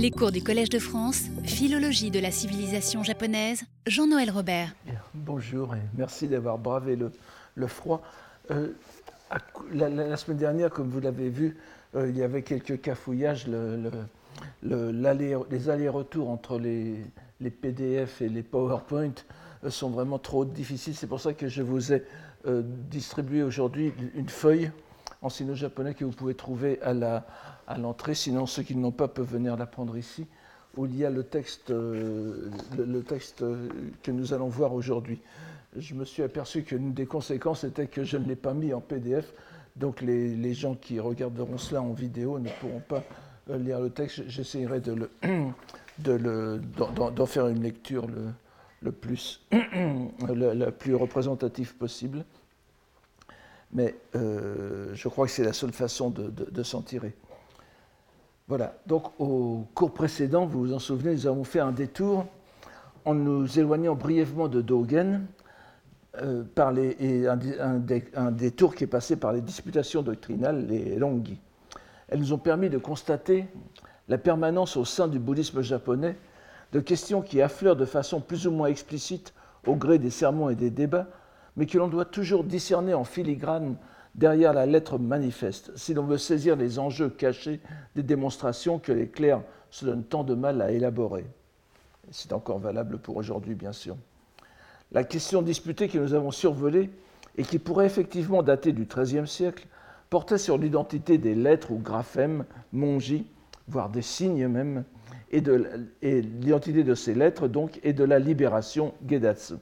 [0.00, 4.72] Les cours du Collège de France, Philologie de la civilisation japonaise, Jean-Noël Robert.
[5.12, 8.00] Bonjour et merci d'avoir bravé le, froid.
[8.52, 8.68] Euh,
[9.72, 11.56] la, semaine dernière, comme vous l'avez vu,
[11.96, 13.48] euh, il y avait quelques cafouillages.
[14.62, 17.02] les allers-retours entre les,
[17.50, 19.14] PDF et les PowerPoint
[19.64, 20.94] euh, sont vraiment trop difficiles.
[20.94, 22.04] C'est pour ça que je vous ai
[22.88, 24.70] distribué aujourd'hui une feuille
[25.22, 27.26] en sino-japonais que vous pouvez trouver à la,
[27.68, 30.26] à l'entrée, sinon ceux qui n'ont pas peuvent venir l'apprendre ici,
[30.76, 33.44] où il y a le texte, euh, le, texte
[34.02, 35.20] que nous allons voir aujourd'hui.
[35.76, 38.80] Je me suis aperçu qu'une des conséquences était que je ne l'ai pas mis en
[38.80, 39.32] PDF,
[39.76, 43.04] donc les, gens qui regarderont cela en vidéo ne pourront pas
[43.50, 44.26] euh, lire le texte.
[44.28, 45.10] J'essaierai de le,
[47.18, 48.06] d'en, faire une lecture
[48.80, 49.42] le, plus,
[50.28, 52.24] la, plus représentative possible.
[53.72, 57.14] Mais euh, je crois que c'est la seule façon de s'en tirer.
[58.48, 62.24] Voilà, donc au cours précédent, vous vous en souvenez, nous avons fait un détour
[63.04, 65.26] en nous éloignant brièvement de Dogen,
[66.22, 71.38] euh, par un, détour qui est passé par les disputations doctrinales, les Longi.
[72.08, 73.44] Elles nous ont permis de constater
[74.08, 76.16] la permanence au sein du bouddhisme japonais
[76.72, 79.34] de questions qui affleurent de façon plus ou moins explicite
[79.66, 81.08] au gré des sermons et des débats,
[81.58, 83.76] mais que l'on doit toujours discerner en filigrane
[84.18, 87.60] derrière la lettre manifeste, si l'on veut saisir les enjeux cachés
[87.94, 91.24] des démonstrations que les clercs se donnent tant de mal à élaborer.
[92.10, 93.96] C'est encore valable pour aujourd'hui, bien sûr.
[94.90, 96.90] La question disputée que nous avons survolée,
[97.36, 99.68] et qui pourrait effectivement dater du XIIIe siècle,
[100.10, 103.26] portait sur l'identité des lettres ou graphèmes, monji,
[103.68, 104.82] voire des signes même,
[105.30, 105.42] et,
[106.02, 109.54] et l'identité de ces lettres, donc, et de la libération Gedatsu.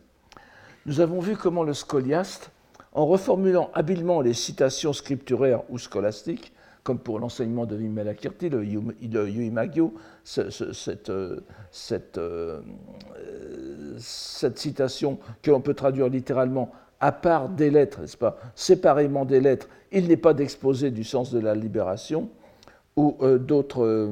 [0.86, 2.50] Nous avons vu comment le scoliaste
[2.96, 6.52] en reformulant habilement les citations scripturaires ou scolastiques,
[6.82, 9.90] comme pour l'enseignement de Vimalakirti, le, le
[10.24, 11.40] cette, euh,
[12.18, 12.60] euh,
[13.98, 19.40] cette, citation que l'on peut traduire littéralement à part des lettres, n'est-ce pas, séparément des
[19.40, 22.30] lettres, il n'est pas d'exposé du sens de la libération,
[22.96, 24.10] ou euh, d'autres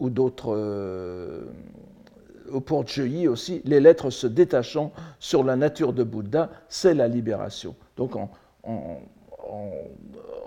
[0.00, 0.52] ou d'autres
[2.52, 2.84] au port
[3.28, 7.74] aussi, les lettres se détachant sur la nature de Bouddha, c'est la libération.
[7.96, 8.30] Donc en,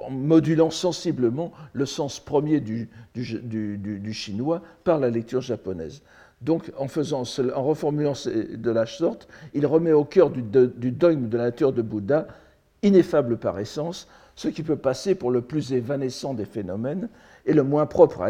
[0.09, 2.89] modulant sensiblement le sens premier du,
[4.11, 6.01] chinois par la lecture japonaise.
[6.41, 7.23] Donc en, faisant,
[7.55, 11.73] en reformulant de la sorte, il remet au cœur du, du dogme de la nature
[11.73, 12.27] de Bouddha,
[12.81, 17.09] ineffable par essence, ce qui peut passer pour le plus évanescent des phénomènes
[17.45, 18.21] et le moins propre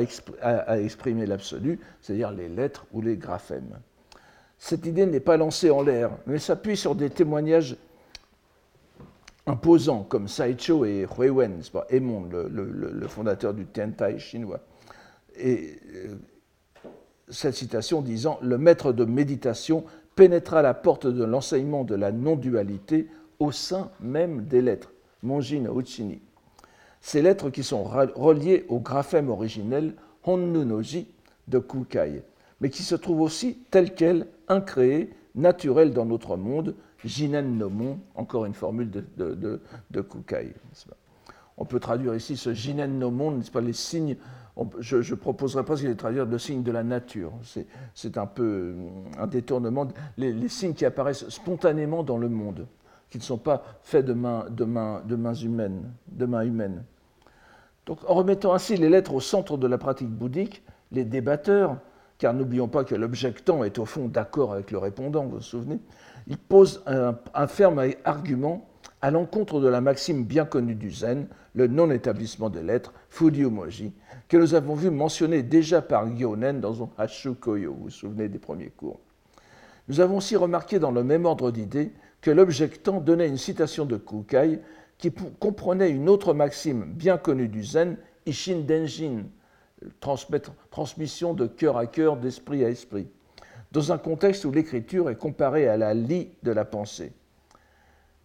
[0.41, 3.79] à, exprimer l'absolu, c'est-à-dire les lettres ou les graphèmes.
[4.57, 7.77] Cette idée n'est pas lancée en l'air, mais s'appuie sur des témoignages
[9.45, 14.59] imposants comme Saicho et Huiwen, Emon, le, le, fondateur du Tiantai chinois.
[15.37, 16.15] Et euh,
[17.29, 23.07] cette citation disant Le maître de méditation pénétra la porte de l'enseignement de la non-dualité
[23.39, 24.91] au sein même des lettres.
[25.23, 26.21] Monjin Uchini.
[27.01, 29.93] Ces lettres qui sont reliées au graphème originel
[30.23, 31.07] Honnu Noji
[31.47, 32.23] de Kukai,
[32.61, 38.45] mais qui se trouvent aussi telles quelles, incréées, naturelles dans notre monde, Jinen Nomon, encore
[38.45, 39.61] une formule de,
[40.01, 40.53] Kukai.
[41.57, 44.17] On peut traduire ici ce Jinen Nomon, n'est-ce pas, les signes,
[44.79, 47.31] je ne proposerai pas de traduire le signe de la nature.
[47.93, 48.75] C'est un peu
[49.17, 49.87] un détournement,
[50.17, 52.67] les signes qui apparaissent spontanément dans le monde
[53.09, 56.83] qui ne sont pas faits de mains, de mains, humaines.
[57.85, 61.77] Donc, en remettant ainsi les lettres au centre de la pratique bouddhique, les débatteurs,
[62.19, 65.79] car n'oublions pas que l'objectant est au fond d'accord avec le répondant, vous vous souvenez,
[66.27, 68.67] ils posent un, ferme argument
[69.01, 73.93] à l'encontre de la maxime bien connue du Zen, le non-établissement des lettres, Furyumoji,
[74.27, 78.27] que nous avons vu mentionner déjà par Gyonen dans son Hashu Koyo, vous vous souvenez
[78.27, 78.99] des premiers cours.
[79.87, 83.97] Nous avons aussi remarqué dans le même ordre d'idées que l'objectant donnait une citation de
[83.97, 84.59] Kukai
[84.97, 89.23] qui comprenait une autre maxime bien connue du Zen, Ishin Denjin,
[90.71, 93.07] transmission de cœur à cœur, d'esprit à esprit,
[93.71, 97.13] dans un contexte où l'écriture est comparée à la lie de la pensée.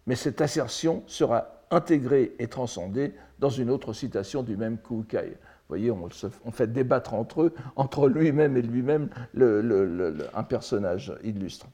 [0.05, 5.29] Mais cette assertion sera intégrée et transcendée dans une autre citation du même Kukai.
[5.67, 11.67] Vous voyez, on, fait débattre entre eux, entre lui-même et lui-même, un personnage illustre.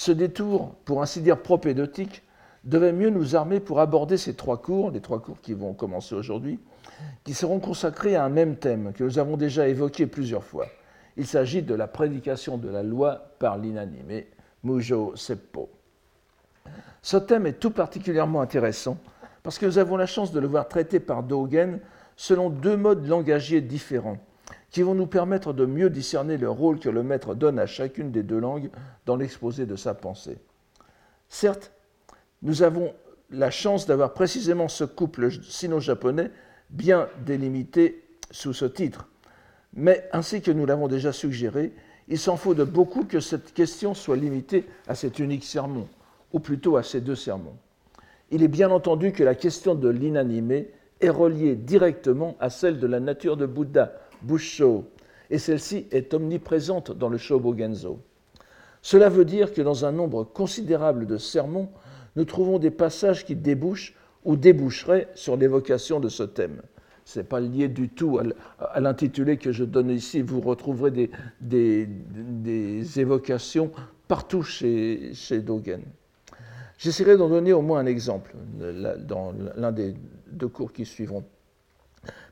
[0.00, 2.22] Ce détour, pour ainsi dire propédotique,
[2.64, 6.14] devait mieux nous armer pour aborder ces trois cours, les trois cours qui vont commencer
[6.14, 6.58] aujourd'hui,
[7.22, 10.64] qui seront consacrés à un même thème que nous avons déjà évoqué plusieurs fois.
[11.18, 14.28] Il s'agit de la prédication de la loi par l'inanimé,
[14.64, 15.68] Mujo Seppo.
[17.02, 18.96] Ce thème est tout particulièrement intéressant
[19.42, 21.78] parce que nous avons la chance de le voir traité par Dogen
[22.16, 24.16] selon deux modes langagiers différents,
[24.70, 28.12] qui vont nous permettre de mieux discerner le rôle que le maître donne à chacune
[28.12, 28.70] des deux langues
[29.06, 30.38] dans l'exposé de sa pensée.
[31.28, 31.72] Certes,
[32.42, 32.92] nous avons
[33.30, 36.30] la chance d'avoir précisément ce couple sino-japonais
[36.70, 39.08] bien délimité sous ce titre,
[39.74, 41.72] mais ainsi que nous l'avons déjà suggéré,
[42.08, 45.88] il s'en faut de beaucoup que cette question soit limitée à cet unique sermon,
[46.32, 47.56] ou plutôt à ces deux sermons.
[48.30, 50.70] Il est bien entendu que la question de l'inanimé
[51.00, 54.84] est reliée directement à celle de la nature de Bouddha, Busho,
[55.30, 58.00] et celle-ci est omniprésente dans le Shobogenzo.
[58.82, 61.68] Cela veut dire que dans un nombre considérable de sermons,
[62.16, 63.94] nous trouvons des passages qui débouchent
[64.24, 66.62] ou déboucheraient sur l'évocation de ce thème.
[67.04, 68.20] Ce n'est pas lié du tout
[68.58, 70.22] à l'intitulé que je donne ici.
[70.22, 73.70] Vous retrouverez des, évocations
[74.06, 75.82] partout chez, chez Dogen.
[76.78, 78.34] J'essaierai d'en donner au moins un exemple
[79.06, 79.94] dans l'un des
[80.30, 81.24] deux cours qui suivront.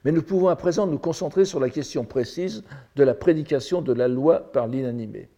[0.08, 2.64] Mais nous pouvons à présent nous concentrer sur la question précise
[2.96, 5.28] de la prédication de la loi par l'inanimé.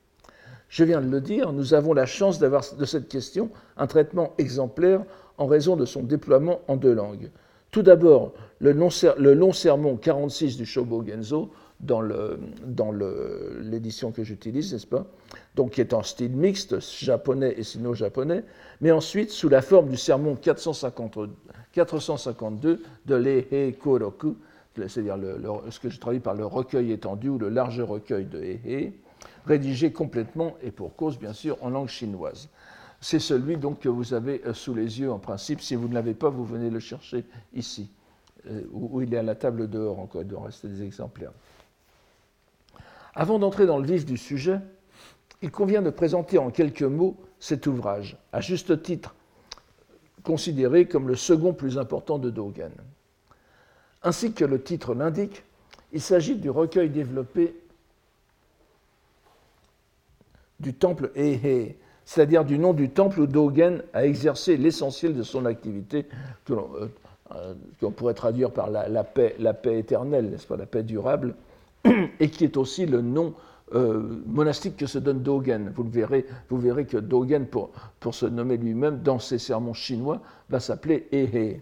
[0.68, 4.32] Je viens de le dire, nous avons la chance d'avoir de cette question un traitement
[4.38, 5.02] exemplaire
[5.38, 7.32] en raison de son déploiement en deux langues.
[7.72, 11.50] Tout d'abord, le, long sermon 46 du Shobo Genzo,
[11.80, 15.04] dans l'édition que j'utilise, n'est-ce pas?
[15.56, 18.44] Donc, qui est en style mixte, japonais et sino-japonais,
[18.80, 24.36] mais ensuite sous la forme du sermon 452 de l'Ehe Koroku,
[24.76, 25.18] c'est-à-dire
[25.68, 28.92] ce que je traduis par le recueil étendu ou le large recueil de Ehe,
[29.46, 32.48] rédigé complètement et pour cause, bien sûr, en langue chinoise.
[33.00, 35.62] C'est celui donc que vous avez euh, sous les yeux en principe.
[35.62, 37.24] Si vous ne l'avez pas, vous venez le chercher
[37.54, 37.90] ici,
[38.46, 40.20] euh, où il est à la table dehors encore.
[40.20, 41.32] Il doit rester des exemplaires.
[43.14, 44.60] Avant d'entrer dans le vif du sujet,
[45.40, 49.14] il convient de présenter en quelques mots cet ouvrage, à juste titre
[50.22, 52.72] considéré comme le second plus important de Dogen.
[54.02, 55.42] Ainsi que le titre l'indique,
[55.92, 57.54] il s'agit du recueil développé
[60.58, 65.46] du temple Ehe, c'est-à-dire du nom du temple où Dogen a exercé l'essentiel de son
[65.46, 66.06] activité,
[66.44, 66.70] que l'on
[67.34, 69.36] euh, pourrait traduire par la, paix,
[69.66, 71.34] éternelle, n'est-ce pas, la paix durable,
[72.20, 73.34] et qui est aussi le nom
[73.74, 75.72] euh, monastique que se donne Dogen.
[75.74, 77.70] Vous, le verrez, vous verrez que Dogen, pour,
[78.00, 81.60] pour se nommer lui-même, dans ses sermons chinois, va s'appeler Ehe.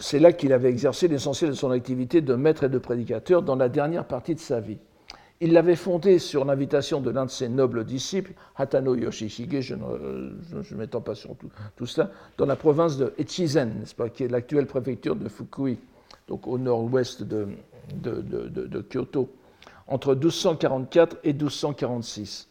[0.00, 3.54] C'est là qu'il avait exercé l'essentiel de son activité de maître et de prédicateur dans
[3.54, 4.78] la dernière partie de sa vie.
[5.42, 9.74] Il l'avait fondé sur l'invitation de l'un de ses nobles disciples, Hatano Yoshihige, je
[10.74, 11.36] ne m'étends pas sur
[11.76, 15.78] tout, cela, dans la province de Echizen, qui est l'actuelle préfecture de Fukui,
[16.28, 17.48] donc au nord-ouest de,
[17.94, 19.30] de, Kyoto,
[19.86, 22.48] entre 1244 et 1246,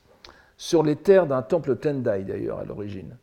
[0.55, 3.17] sur les terres d'un temple Tendai d'ailleurs à l'origine.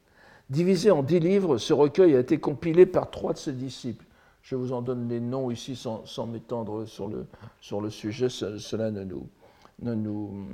[0.48, 4.05] Divisé en dix livres, ce recueil a été compilé par trois de ses disciples.
[4.46, 9.26] Je vous en donne les noms ici sans, m'étendre sur le, sujet, cela ne nous,
[9.82, 10.46] ne, nous,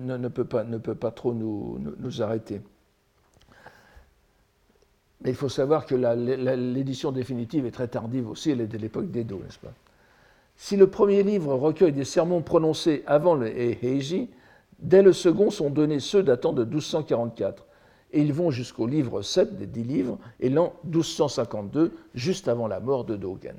[0.00, 2.62] ne, peut, pas, ne peut pas trop nous, nous, arrêter.
[5.20, 9.10] Mais il faut savoir que l'édition définitive est très tardive aussi, elle est de l'époque
[9.10, 9.74] d'Edo, n'est-ce pas?
[10.56, 14.30] Si le premier livre recueille des sermons prononcés avant le Heiji,
[14.78, 17.66] dès le second sont donnés ceux datant de 1244.
[18.14, 22.78] Et ils vont jusqu'au livre 7 des dix livres, et l'an 1252, juste avant la
[22.78, 23.56] mort de Dogen,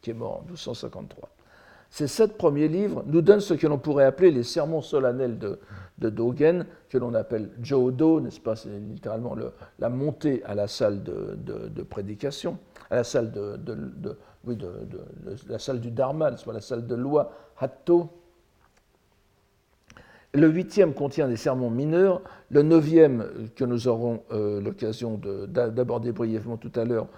[0.00, 1.28] qui est mort en 1253.
[1.90, 5.58] Ces sept premiers livres nous donnent ce que l'on pourrait appeler les sermons solennels de,
[6.08, 8.56] Dogen, que l'on appelle Jodo, n'est-ce pas?
[8.56, 9.36] C'est littéralement
[9.78, 12.56] la montée à la salle de, prédication,
[12.88, 14.56] à la salle, de, oui,
[15.46, 16.54] la salle du Dharma, n'est-ce pas?
[16.54, 18.08] La salle de loi, Hatto.
[20.32, 22.22] Le huitième contient des sermons mineurs.
[22.50, 27.08] Le neuvième, que nous aurons euh, l'occasion d'aborder brièvement tout à l'heure,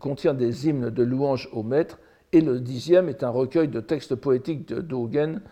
[0.00, 1.98] contient des hymnes de louange au maître.
[2.32, 5.42] Et le dixième est un recueil de textes poétiques de Dogen,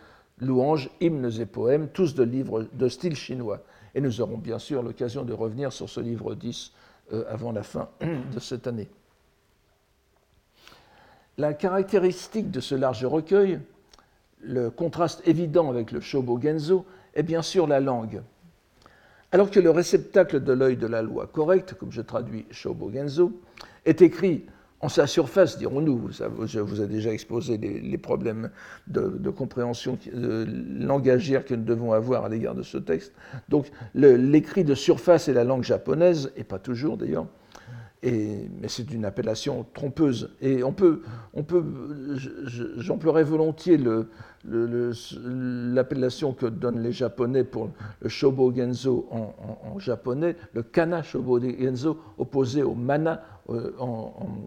[0.41, 3.61] louanges, hymnes et poèmes, tous de livres de style chinois.
[3.95, 6.73] Et nous aurons bien sûr l'occasion de revenir sur ce livre 10
[7.13, 8.89] euh, avant la fin de cette année.
[11.39, 13.61] La caractéristique de ce large recueil,
[14.41, 18.23] le contraste évident avec le Shobo Genzo, est bien sûr la langue.
[19.33, 23.33] Alors que le réceptacle de l'œil de la loi correcte, comme je traduis Shobo Genzo,
[23.85, 24.47] est écrit
[24.81, 26.11] en sa surface, dirons-nous.
[26.45, 28.51] Je vous ai déjà exposé les, problèmes
[28.87, 30.47] de, compréhension de
[30.79, 33.15] langagière que nous devons avoir à l'égard de ce texte.
[33.49, 37.27] Donc l'écrit de surface est la langue japonaise, et pas toujours d'ailleurs,
[38.11, 40.31] mais c'est une appellation trompeuse.
[40.41, 41.65] Et on peut, on peut
[42.77, 43.79] j'emploierais volontiers
[44.45, 47.71] l'appellation que donnent les Japonais pour
[48.01, 53.23] le Shobo Genzo en, japonais, le Kana Shobo Genzo opposé au Mana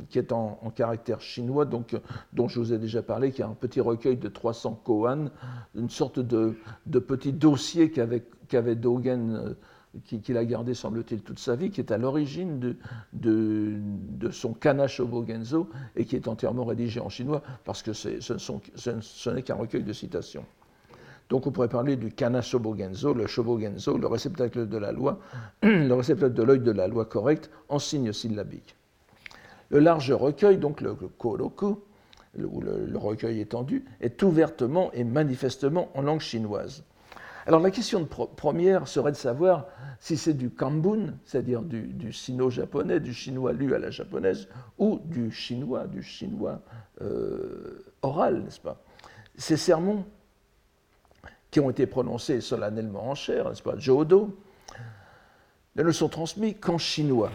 [0.09, 1.95] qui est en, caractère chinois, donc,
[2.33, 5.29] dont je vous ai déjà parlé, qui est un petit recueil de 300 koans,
[5.75, 6.55] une sorte de,
[6.99, 9.55] petit dossier qu'avait Dogen
[10.01, 12.75] qu'il a gardé, semble-t-il, toute sa vie, qui est à l'origine
[13.13, 19.41] de, son Kana Shobogenzo et qui est entièrement rédigé en chinois parce que ce, n'est
[19.41, 20.45] qu'un recueil de citations.
[21.29, 25.19] Donc on pourrait parler du Kana Shobogenzo, le Shobogenzo, le réceptacle de la loi,
[25.61, 28.75] le réceptacle de l'œil de la loi correcte en signe syllabique.
[29.69, 31.81] Le large recueil, donc le, Koroku,
[32.37, 36.83] ou le recueil étendu, est ouvertement et manifestement en langue chinoise.
[37.47, 39.67] Alors la question première serait de savoir
[40.01, 45.31] si c'est du Kambun, c'est-à-dire du, sino-japonais, du chinois lu à la japonaise, ou du
[45.31, 46.61] chinois, du chinois
[47.01, 48.83] euh, oral, n'est-ce pas?
[49.37, 50.05] Ces sermons
[51.49, 54.37] qui ont été prononcés solennellement en chair, n'est-ce pas, Jodo,
[55.77, 57.31] ne sont transmis qu'en chinois.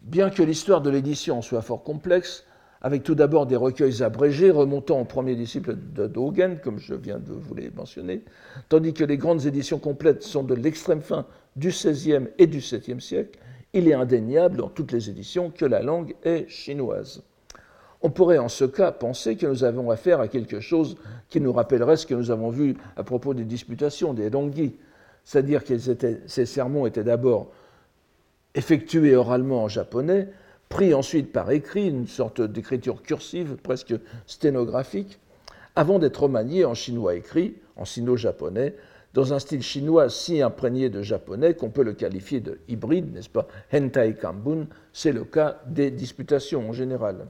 [0.00, 2.44] Bien que l'histoire de l'édition soit fort complexe,
[2.82, 7.18] avec tout d'abord des recueils abrégés remontant au premier disciple de Dogen, comme je viens
[7.18, 8.22] de vous les mentionner,
[8.68, 13.00] tandis que les grandes éditions complètes sont de l'extrême fin du XVIe et du VIIe
[13.00, 13.38] siècle,
[13.72, 17.22] il est indéniable dans toutes les éditions que la langue est chinoise.
[18.02, 20.96] On pourrait en ce cas penser que nous avons affaire à quelque chose
[21.28, 24.76] qui nous rappellerait ce que nous avons vu à propos des disputations, des dongi,
[25.24, 27.50] c'est-à-dire que ces sermons étaient d'abord
[28.54, 30.28] effectués oralement en japonais,
[30.68, 33.94] pris ensuite par écrit, une sorte d'écriture cursive, presque
[34.26, 35.18] sténographique,
[35.74, 38.74] avant d'être remanié en chinois écrit, en sino-japonais,
[39.14, 43.30] dans un style chinois si imprégné de japonais qu'on peut le qualifier de hybride, n'est-ce
[43.30, 43.46] pas?
[43.72, 47.26] Hentai Kambun, c'est le cas des disputations en général.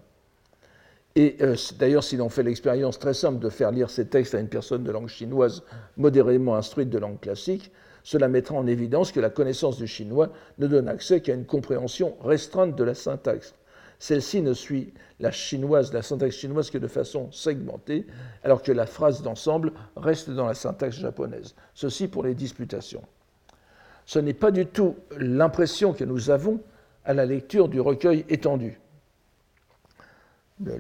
[1.15, 4.41] Et euh, d'ailleurs, si l'on fait l'expérience très simple de faire lire ces textes à
[4.41, 5.63] une personne de langue chinoise
[5.97, 7.71] modérément instruite de langue classique,
[8.07, 12.15] cela mettra en évidence que la connaissance du chinois ne donne accès qu'à une compréhension
[12.23, 13.53] restreinte de la syntaxe.
[13.99, 18.07] Celle-ci ne suit la chinoise, la syntaxe chinoise que de façon segmentée,
[18.45, 21.57] alors que la phrase d'ensemble reste dans la syntaxe japonaise.
[21.75, 23.03] Ceci pour les disputations.
[24.05, 26.61] Ce n'est pas du tout l'impression que nous avons
[27.05, 28.79] à la lecture du recueil étendu.
[30.65, 30.77] Le,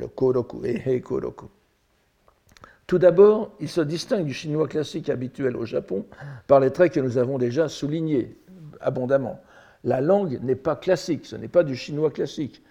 [0.64, 1.50] Ehe Koroku.
[2.86, 6.06] Tout d'abord, il se distingue du chinois classique habituel au Japon
[6.46, 8.36] par les traits que nous avons déjà soulignés
[8.80, 9.40] abondamment.
[9.82, 12.62] La langue n'est pas classique, ce n'est pas du chinois classique.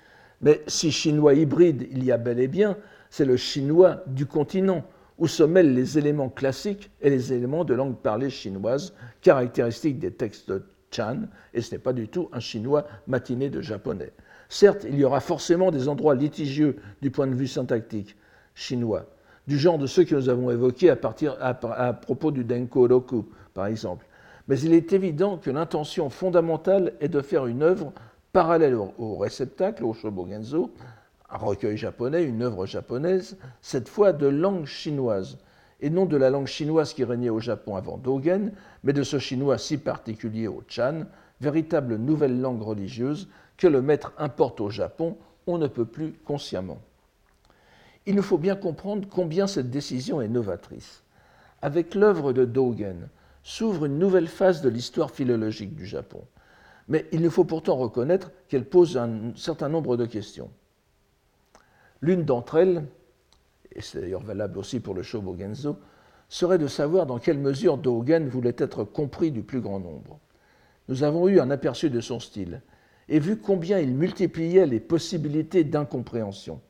[0.41, 2.77] Mais si chinois hybride il y a bel et bien,
[3.09, 4.83] c'est le chinois du continent,
[5.17, 10.11] où se mêlent les éléments classiques et les éléments de langue parlée chinoise, caractéristiques des
[10.11, 10.51] textes
[10.91, 14.13] Chan, et ce n'est pas du tout un chinois matiné de japonais.
[14.47, 18.15] Certes, il y aura forcément des endroits litigieux du point de vue syntactique
[18.53, 19.07] chinois,
[19.47, 20.95] du genre de ceux que nous avons évoqués à,
[21.93, 24.05] propos du Denko Roku, par exemple.
[24.47, 27.93] Mais il est évident que l'intention fondamentale est de faire une œuvre
[28.31, 30.71] parallèle au, réceptacle, au Shobogenzo,
[31.29, 35.37] un recueil japonais, une œuvre japonaise, cette fois de langue chinoise,
[35.81, 38.51] et non de la langue chinoise qui régnait au Japon avant Dogen,
[38.83, 41.05] mais de ce chinois si particulier au Chan,
[41.41, 46.79] véritable nouvelle langue religieuse que le maître importe au Japon, on ne peut plus consciemment
[48.05, 51.03] il nous faut bien comprendre combien cette décision est novatrice.
[51.61, 53.09] Avec l'œuvre de Dogen
[53.43, 56.21] s'ouvre une nouvelle phase de l'histoire philologique du Japon.
[56.87, 60.51] Mais il nous faut pourtant reconnaître qu'elle pose un certain nombre de questions.
[62.01, 62.85] L'une d'entre elles,
[63.71, 65.77] et c'est d'ailleurs valable aussi pour le Shobogenzo,
[66.29, 70.19] serait de savoir dans quelle mesure Dogen voulait être compris du plus grand nombre.
[70.87, 72.61] Nous avons eu un aperçu de son style
[73.09, 76.61] et vu combien il multipliait les possibilités d'incompréhension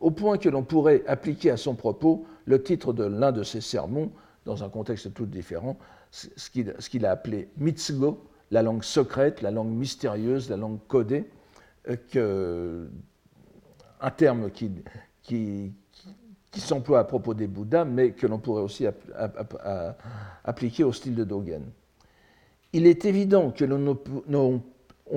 [0.00, 3.60] au point que l'on pourrait appliquer à son propos le titre de l'un de ses
[3.60, 4.10] sermons,
[4.44, 5.76] dans un contexte tout différent,
[6.10, 6.50] ce
[6.90, 11.24] qu'il a appelé Mitsugo, la langue secrète, la langue mystérieuse, la langue codée,
[12.16, 12.86] euh,
[14.00, 15.72] un terme qui,
[16.56, 18.86] s'emploie à propos des Bouddhas, mais que l'on pourrait aussi
[20.44, 21.64] appliquer au style de Dogen.
[22.72, 24.62] Il est évident que l'on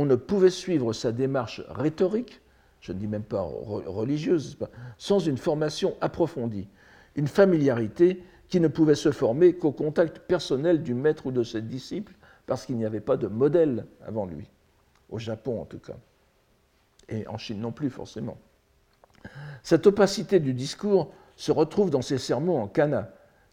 [0.05, 2.41] ne pouvait suivre sa démarche rhétorique
[2.81, 4.57] je ne dis même pas religieuse,
[4.98, 6.67] sans une formation approfondie,
[7.15, 11.62] une familiarité qui ne pouvait se former qu'au contact personnel du maître ou de ses
[11.62, 12.13] disciples,
[12.45, 14.50] parce qu'il n'y avait pas de modèle avant lui,
[15.09, 15.98] au Japon en tout cas,
[17.09, 18.38] et en Chine non plus forcément.
[19.62, 23.12] Cette opacité du discours se retrouve dans ses sermons en kana,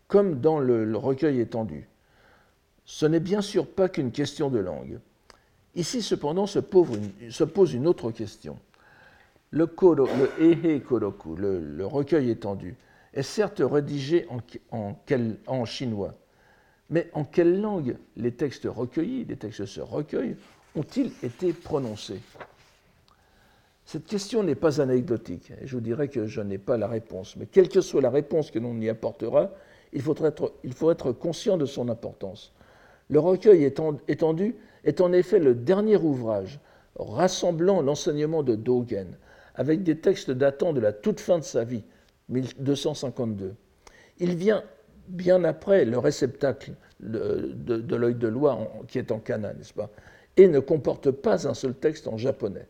[0.08, 1.88] comme dans le, recueil étendu.
[2.84, 5.00] Ce n'est bien sûr pas qu'une question de langue.
[5.74, 8.58] Ici, cependant, se pose une autre question.
[9.50, 10.06] Le, koro,
[10.38, 12.76] le Koroku, le, recueil étendu,
[13.14, 14.26] est certes rédigé
[14.70, 16.14] en, chinois,
[16.90, 20.36] mais en quelle langue les textes recueillis, les textes se recueillent,
[20.74, 22.20] ont-ils été prononcés?
[23.84, 27.36] Cette question n'est pas anecdotique, et je vous dirais que je n'ai pas la réponse.
[27.36, 29.50] Mais quelle que soit la réponse que l'on y apportera,
[29.92, 32.52] il faut, être, il faut être conscient de son importance.
[33.08, 36.58] Le recueil étendu est en effet le dernier ouvrage
[36.98, 39.16] rassemblant l'enseignement de Dogen,
[39.56, 41.82] avec des textes datant de la toute fin de sa vie,
[42.28, 43.54] 1252.
[44.18, 44.62] Il vient
[45.08, 49.90] bien après le réceptacle de, l'œil de loi qui est en kana, n'est-ce pas
[50.36, 52.66] Et ne comporte pas un seul texte en japonais.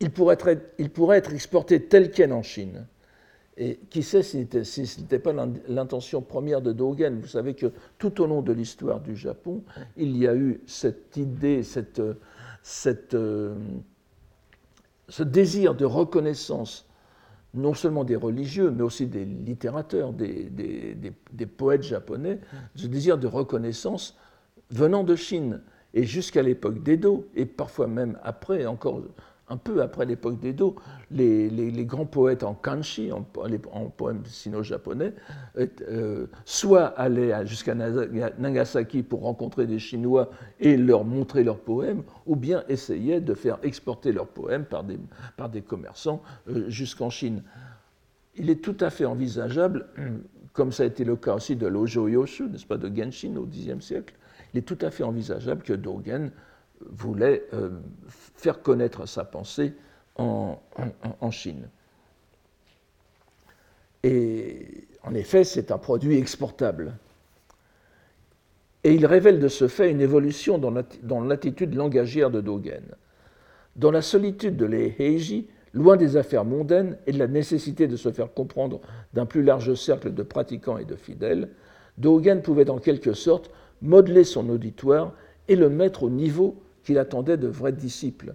[0.00, 0.36] Il pourrait
[1.16, 2.86] être, exporté tel quel en Chine.
[3.56, 5.32] Et qui sait si ce n'était pas
[5.68, 7.20] l'intention première de Dogen.
[7.20, 9.62] Vous savez que tout au long de l'histoire du Japon,
[9.96, 12.02] il y a eu cette idée, cette,
[12.64, 13.54] cette, euh,
[15.08, 16.86] ce désir de reconnaissance
[17.54, 22.40] non seulement des religieux, mais aussi des littérateurs, des, poètes japonais,
[22.74, 24.16] ce désir de reconnaissance
[24.70, 25.60] venant de Chine.
[25.94, 29.02] Et jusqu'à l'époque d'Edo, et parfois même après, encore
[29.48, 30.76] un peu après l'époque d'Edo,
[31.10, 33.26] les, grands poètes en kanji, en,
[33.72, 35.12] en poèmes sino-japonais,
[35.58, 42.36] euh, soit allaient jusqu'à Nagasaki pour rencontrer des Chinois et leur montrer leurs poèmes, ou
[42.36, 44.98] bien essayaient de faire exporter leurs poèmes par des,
[45.36, 47.42] par des commerçants euh, jusqu'en Chine.
[48.36, 49.86] Il est tout à fait envisageable,
[50.54, 53.46] comme ça a été le cas aussi de Lojo Yoshu, n'est-ce pas, de Genshin au
[53.46, 54.14] Xe siècle,
[54.54, 56.30] il est tout à fait envisageable que Dogen
[56.90, 57.70] voulait euh,
[58.36, 59.74] faire connaître sa pensée
[60.16, 60.58] en,
[61.30, 61.68] Chine.
[64.02, 66.94] Et en effet, c'est un produit exportable.
[68.84, 72.84] Et il révèle de ce fait une évolution dans l'attitude langagière de Dogen.
[73.76, 78.12] Dans la solitude de l'Eheiji, loin des affaires mondaines et de la nécessité de se
[78.12, 78.80] faire comprendre
[79.12, 81.48] d'un plus large cercle de pratiquants et de fidèles,
[81.98, 83.50] Dogen pouvait en quelque sorte
[83.82, 85.12] modeler son auditoire
[85.48, 88.34] et le mettre au niveau qu'il attendait de vrais disciples.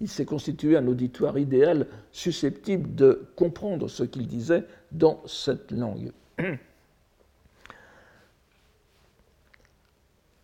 [0.00, 6.12] Il s'est constitué un auditoire idéal susceptible de comprendre ce qu'il disait dans cette langue.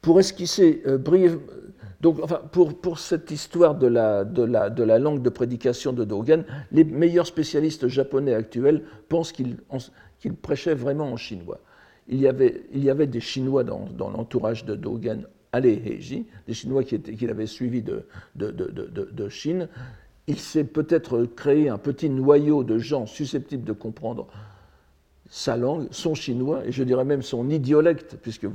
[0.02, 1.40] Pour esquisser euh, brièvement,
[2.00, 6.04] donc, pour, pour, cette histoire de la, de, la, de la, langue de prédication de
[6.04, 9.56] Dogen, les meilleurs spécialistes japonais actuels pensent qu'il
[10.42, 11.60] prêchait vraiment en chinois.
[12.08, 15.26] Il y avait, il y avait des Chinois dans, dans l'entourage de Dogen
[15.60, 18.04] Heiji, des Chinois qui, l'avaient suivi de,
[19.28, 19.68] Chine,
[20.26, 24.26] il s'est peut-être créé un petit noyau de gens susceptibles de comprendre
[25.28, 28.46] sa langue, son chinois, et je dirais même son idiolecte, puisque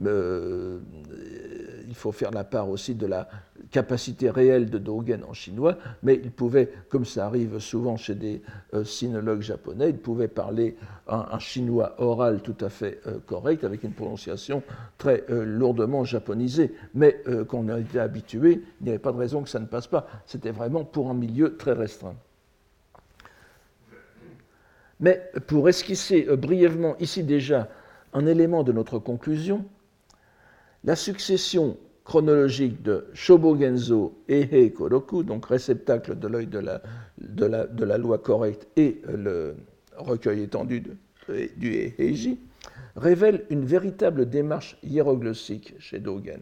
[0.00, 3.28] il faut faire la part aussi de la
[3.70, 8.42] capacité réelle de Dogen en chinois, mais il pouvait, comme ça arrive souvent chez des
[8.74, 13.84] euh, sinologues japonais, il pouvait parler un, chinois oral tout à fait euh, correct, avec
[13.84, 14.62] une prononciation
[14.98, 19.42] très euh, lourdement japonisée, mais qu'on a été habitué, il n'y avait pas de raison
[19.42, 20.06] que ça ne passe pas.
[20.26, 22.16] C'était vraiment pour un milieu très restreint.
[24.98, 27.68] Mais pour esquisser brièvement ici déjà
[28.12, 29.64] un élément de notre conclusion,
[30.84, 31.76] la succession
[32.10, 36.82] chronologique de Shobogenzo et Heikoroku, donc réceptacle de l'œil de la,
[37.18, 39.54] de, la, loi correcte et le
[39.96, 40.82] recueil étendu
[41.28, 42.40] du Heiji,
[42.96, 46.40] révèle une véritable démarche hiéroglyphique chez Dogen,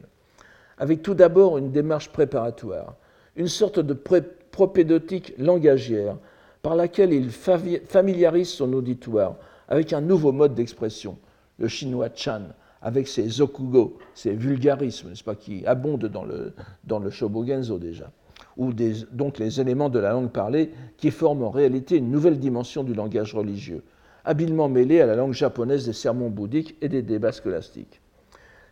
[0.79, 2.97] avec tout d'abord une démarche préparatoire,
[3.37, 6.17] une sorte de propédotique langagière
[6.63, 9.37] par laquelle il familiarise son auditoire
[9.69, 11.19] avec un nouveau mode d'expression,
[11.59, 12.45] le chinois Chan,
[12.83, 16.53] avec ses zokugo, ses vulgarismes, n'est-ce pas, qui abondent dans le,
[16.85, 18.11] dans le shobogenzo déjà,
[18.57, 18.73] ou
[19.13, 22.95] donc les éléments de la langue parlée qui forment en réalité une nouvelle dimension du
[22.95, 23.83] langage religieux,
[24.25, 28.01] habilement mêlée à la langue japonaise des sermons bouddhiques et des débats scolastiques.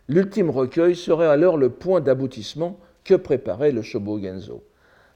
[0.07, 4.63] L'ultime recueil serait alors le point d'aboutissement que préparait le shobogenzo.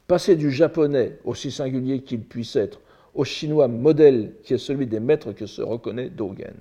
[0.07, 2.81] Passer du japonais, aussi singulier qu'il puisse être,
[3.13, 6.55] au chinois modèle qui est celui des maîtres que se reconnaît Dogen.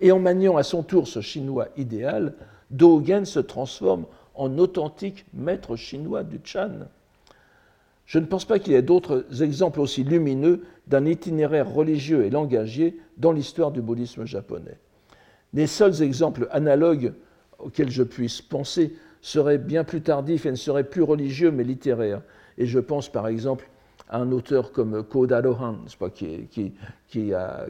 [0.00, 2.34] Et en maniant à son tour ce chinois idéal,
[2.70, 6.88] Dogen se transforme en authentique maître chinois du Chan.
[8.06, 12.30] Je ne pense pas qu'il y ait d'autres exemples aussi lumineux d'un itinéraire religieux et
[12.30, 14.78] langagier dans l'histoire du bouddhisme japonais.
[15.54, 17.14] Les seuls exemples analogues
[17.58, 22.20] auxquels je puisse penser seraient bien plus tardifs et ne seraient plus religieux mais littéraires.
[22.58, 23.68] Et je pense par exemple
[24.10, 25.78] un auteur comme Koda Rohan,
[27.08, 27.66] qui, a,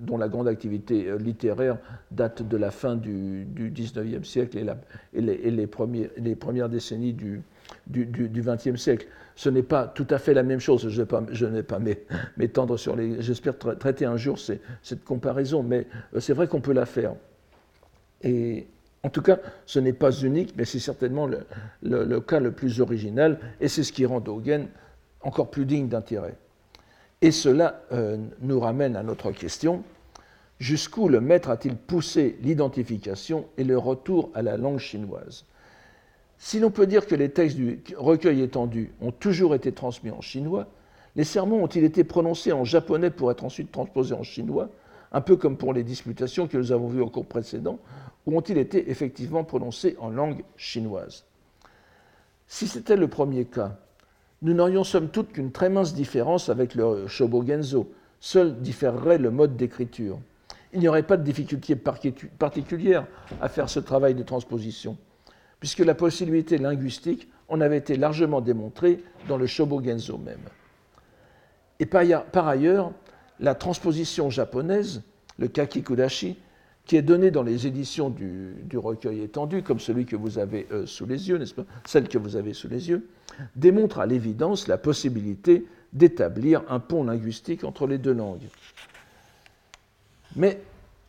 [0.00, 1.78] dont la grande activité euh, littéraire
[2.10, 4.58] date de la fin du, du 19e siècle
[5.12, 7.42] et, les, premières décennies du,
[7.86, 9.06] du, du, 20e siècle.
[9.36, 10.88] Ce n'est pas tout à fait la même chose.
[10.88, 11.78] Je, n'ai pas
[12.36, 13.20] m'étendre sur les.
[13.20, 17.14] J'espère traiter un jour cette comparaison, mais euh, c'est vrai qu'on peut la faire.
[18.22, 18.66] Et
[19.04, 21.28] En tout cas, ce n'est pas unique, mais c'est certainement
[21.82, 24.68] le, cas le plus original, et c'est ce qui rend Dogen
[25.22, 26.36] encore plus digne d'intérêt.
[27.20, 29.82] Et cela euh, nous ramène à notre question.
[30.58, 35.44] Jusqu'où le maître a-t-il poussé l'identification et le retour à la langue chinoise?
[36.38, 40.20] Si l'on peut dire que les textes du recueil étendu ont toujours été transmis en
[40.20, 40.68] chinois,
[41.16, 44.68] les sermons ont-ils été prononcés en japonais pour être ensuite transposés en chinois,
[45.10, 47.78] un peu comme pour les disputations que nous avons vues au cours précédent,
[48.26, 51.24] ou ont-ils été effectivement prononcés en langue chinoise?
[52.46, 53.78] Si c'était le premier cas,
[54.42, 57.92] nous n'aurions somme toute qu'une très mince différence avec le Shobogenzo.
[58.20, 60.18] Seul différerait le mode d'écriture.
[60.72, 63.06] Il n'y aurait pas de difficulté particulière
[63.40, 64.98] à faire ce travail de transposition,
[65.60, 70.42] puisque la possibilité linguistique en avait été largement démontrée dans le Shobogenzo même.
[71.80, 72.92] Et par ailleurs,
[73.40, 75.02] la transposition japonaise,
[75.38, 76.36] le kakikudashi,
[76.84, 80.86] qui est donnée dans les éditions du, recueil étendu, comme celui que vous avez euh,
[80.86, 81.66] sous les yeux, n'est-ce pas?
[81.84, 83.08] Celle que vous avez sous les yeux,
[83.56, 88.48] démontre à l'évidence la possibilité d'établir un pont linguistique entre les deux langues.
[90.36, 90.60] Mais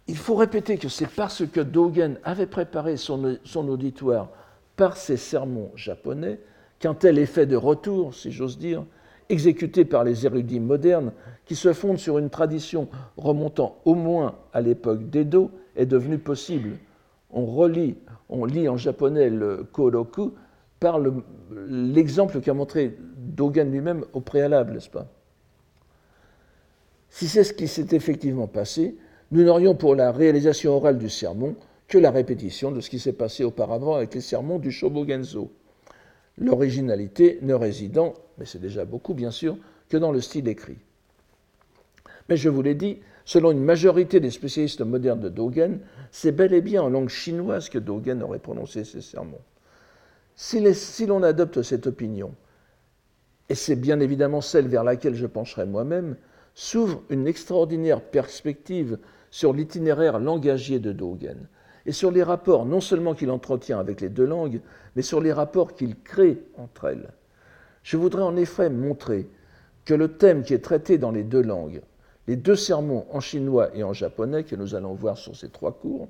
[0.07, 4.29] il faut répéter que c'est parce que Dogen avait préparé son, auditoire
[4.75, 6.39] par ses sermons japonais
[6.79, 8.85] qu'un tel effet de retour, si j'ose dire,
[9.27, 11.11] exécuté par les érudits modernes,
[11.45, 16.77] qui se fondent sur une tradition remontant au moins à l'époque d'Edo, est devenu possible.
[17.29, 17.95] On relit,
[18.29, 20.33] on lit en japonais le Koroku
[20.79, 20.99] par
[21.67, 25.07] l'exemple qu'a montré Dogen lui-même au préalable, n'est-ce pas?
[27.09, 28.97] Si c'est ce qui s'est effectivement passé,
[29.31, 31.55] nous n'aurions pour la réalisation orale du sermon
[31.87, 35.51] que la répétition de ce qui s'est passé auparavant avec les sermons du Shobogenzo.
[36.37, 39.57] L'originalité ne résidant, mais c'est déjà beaucoup bien sûr,
[39.89, 40.77] que dans le style écrit.
[42.29, 45.79] Mais je vous l'ai dit, selon une majorité des spécialistes modernes de Dogen,
[46.11, 49.41] c'est bel et bien en langue chinoise que Dogen aurait prononcé ses sermons.
[50.41, 52.33] Si, l'on adopte cette opinion,
[53.49, 56.15] et c'est bien évidemment celle vers laquelle je pencherai moi-même,
[56.55, 58.99] s'ouvre une extraordinaire perspective
[59.31, 61.49] sur l'itinéraire langagier de Dogen
[61.85, 64.61] et sur les rapports non seulement qu'il entretient avec les deux langues,
[64.95, 67.11] mais sur les rapports qu'il crée entre elles.
[67.83, 69.27] Je voudrais en effet montrer
[69.83, 71.81] que le thème qui est traité dans les deux langues,
[72.27, 75.73] les deux sermons en chinois et en japonais que nous allons voir sur ces trois
[75.73, 76.07] cours,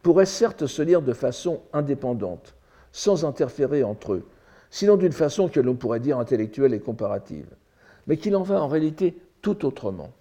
[0.00, 2.54] pourrait certes se lire de façon indépendante,
[2.94, 4.24] sans interférer entre eux,
[4.70, 7.48] sinon d'une façon que l'on pourrait dire intellectuelle et comparative,
[8.06, 10.12] mais qu'il en va en réalité tout autrement.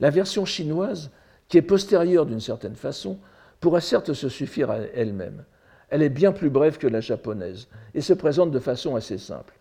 [0.00, 1.10] La version chinoise,
[1.48, 3.18] qui est postérieure d'une certaine façon,
[3.58, 5.44] pourrait certes se suffire à elle-même.
[5.88, 9.54] Elle est bien plus brève que la japonaise et se présente de façon assez simple.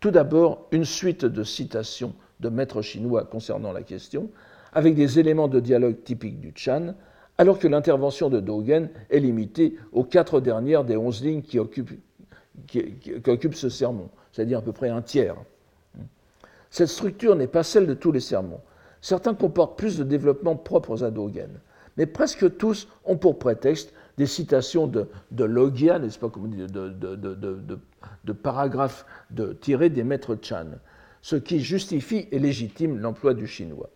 [0.00, 4.30] Tout d'abord, une suite de citations de maîtres chinois concernant la question,
[4.72, 6.94] avec des éléments de dialogue typiques du Chan,
[7.40, 11.94] alors que l'intervention de Dogen est limitée aux quatre dernières des onze lignes qui occupent,
[13.54, 15.36] ce sermon, c'est-à-dire à peu près un tiers.
[16.68, 18.60] Cette structure n'est pas celle de tous les sermons.
[19.00, 21.48] Certains comportent plus de développements propres à Dogen,
[21.96, 25.08] mais presque tous ont pour prétexte des citations de,
[25.42, 29.06] logia, n'est-ce pas, comme dit, de, paragraphes
[29.62, 30.66] tirés des maîtres Chan,
[31.22, 33.88] ce qui justifie et légitime l'emploi du chinois.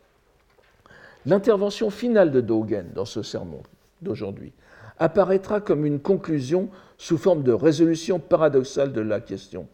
[1.27, 3.63] L'intervention finale de Dogen dans ce sermon
[4.03, 4.53] d'aujourd'hui
[4.99, 9.67] apparaîtra comme une conclusion sous forme de résolution paradoxale de la question.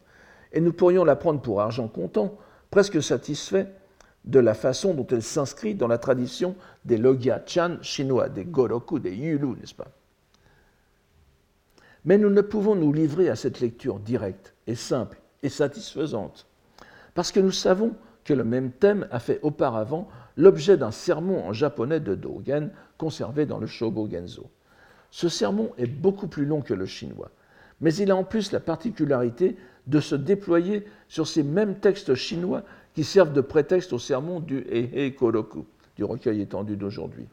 [0.53, 2.37] Et nous pourrions la prendre pour argent comptant,
[2.71, 3.67] presque satisfait
[4.25, 8.99] de la façon dont elle s'inscrit dans la tradition des Logia Chan chinois, des Goroku,
[8.99, 9.91] des Yulu, n'est-ce pas?
[12.05, 16.47] Mais nous ne pouvons nous livrer à cette lecture directe et simple et satisfaisante,
[17.13, 17.93] parce que nous savons
[18.31, 23.45] que le même thème a fait auparavant l'objet d'un sermon en japonais de Dogen conservé
[23.45, 24.49] dans le Shobogenzo.
[25.09, 27.29] Ce sermon est beaucoup plus long que le chinois,
[27.81, 32.63] mais il a en plus la particularité de se déployer sur ces mêmes textes chinois
[32.95, 35.65] qui servent de prétexte au sermon du Ehe Koroku,
[35.97, 37.27] du recueil étendu d'aujourd'hui.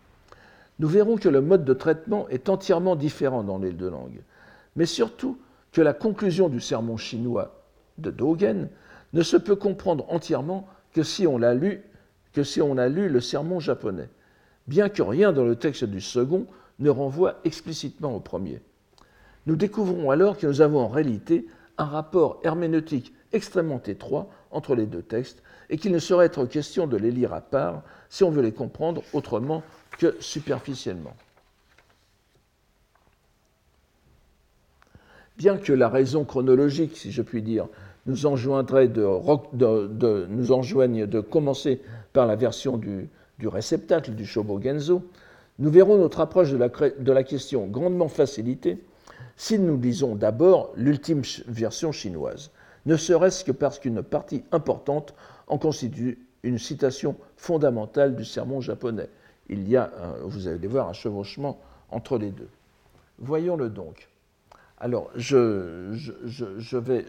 [0.80, 4.22] Nous verrons que le mode de traitement est entièrement différent dans les deux langues,
[4.74, 5.38] mais surtout
[5.70, 7.62] que la conclusion du sermon chinois
[7.98, 8.68] de Dogen
[9.12, 11.40] ne se peut comprendre entièrement que si on
[12.42, 14.08] si on a lu le sermon japonais,
[14.66, 16.46] bien que rien dans le texte du second
[16.78, 18.60] ne renvoie explicitement au premier.
[19.46, 21.46] Nous découvrons alors que nous avons en réalité
[21.78, 26.86] un rapport herméneutique extrêmement étroit entre les deux textes et qu'il ne saurait être question
[26.86, 29.62] de les lire à part si on veut les comprendre autrement
[29.98, 31.14] que superficiellement.
[35.36, 37.68] Bien que la raison chronologique, si je puis dire,
[38.08, 39.04] nous enjoindrait de,
[41.20, 41.80] commencer
[42.12, 43.08] par la version du,
[43.44, 45.02] réceptacle du Shobogenzo,
[45.60, 48.82] Nous verrons notre approche de la, de la question grandement facilitée
[49.36, 52.50] si nous lisons d'abord l'ultime version chinoise,
[52.86, 55.14] ne serait-ce que parce qu'une partie importante
[55.46, 59.08] en constitue une citation fondamentale du sermon japonais.
[59.48, 59.92] Il y a,
[60.24, 62.48] vous allez voir, un chevauchement entre les deux.
[63.18, 64.08] Voyons-le donc.
[64.80, 67.04] Alors, je, vais.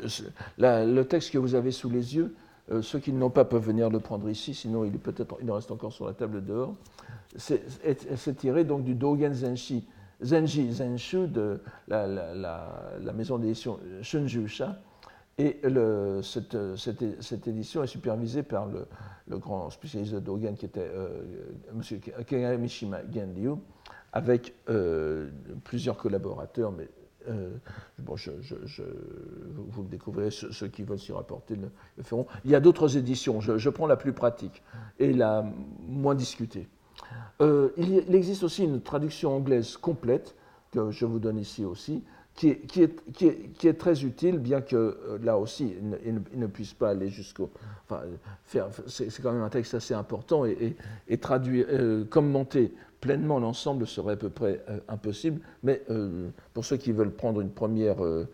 [0.58, 2.36] le texte que vous avez sous les yeux,
[2.72, 5.52] euh, ceux qui n'ont pas peuvent venir le prendre ici, sinon il, peut être, il
[5.52, 6.76] reste encore sur la table dehors.
[7.36, 9.86] C'est tiré donc du Dogen Zenshi,
[10.22, 14.78] Zenji Zenshu de la, maison d'édition Shunjusha.
[15.38, 20.92] Et le, cette, cette, édition est supervisée par le, grand spécialiste de Dogen qui était
[20.94, 21.22] euh,
[21.72, 22.00] M.
[22.26, 23.54] Kagamishima Genryu,
[24.12, 25.30] avec euh,
[25.64, 26.90] plusieurs collaborateurs, mais
[27.28, 27.52] euh,
[27.98, 28.16] bon,
[29.68, 31.70] vous le découvrirez, ceux, qui veulent s'y rapporter le,
[32.04, 32.26] feront.
[32.46, 34.64] Il y a d'autres éditions, je, prends la plus pratique
[35.00, 35.46] et la
[35.88, 36.68] moins discutée.
[37.42, 40.36] Euh, il, existe aussi une traduction anglaise complète,
[40.72, 42.04] que je vous donne ici aussi,
[42.36, 47.52] qui est, très utile, bien que euh, là aussi, il ne, puisse pas aller jusqu'au.
[47.86, 48.04] Enfin,
[48.88, 50.76] c'est quand même un texte assez important et,
[51.10, 51.68] et, traduire,
[52.10, 57.12] commenter pleinement l'ensemble serait à peu près euh, impossible, mais euh, pour ceux qui veulent
[57.12, 58.28] prendre une première euh,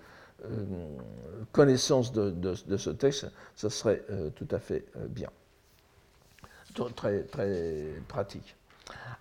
[1.52, 4.04] connaissance de, ce texte, ça serait
[4.36, 5.30] tout à fait bien.
[6.96, 8.56] Très, très pratique.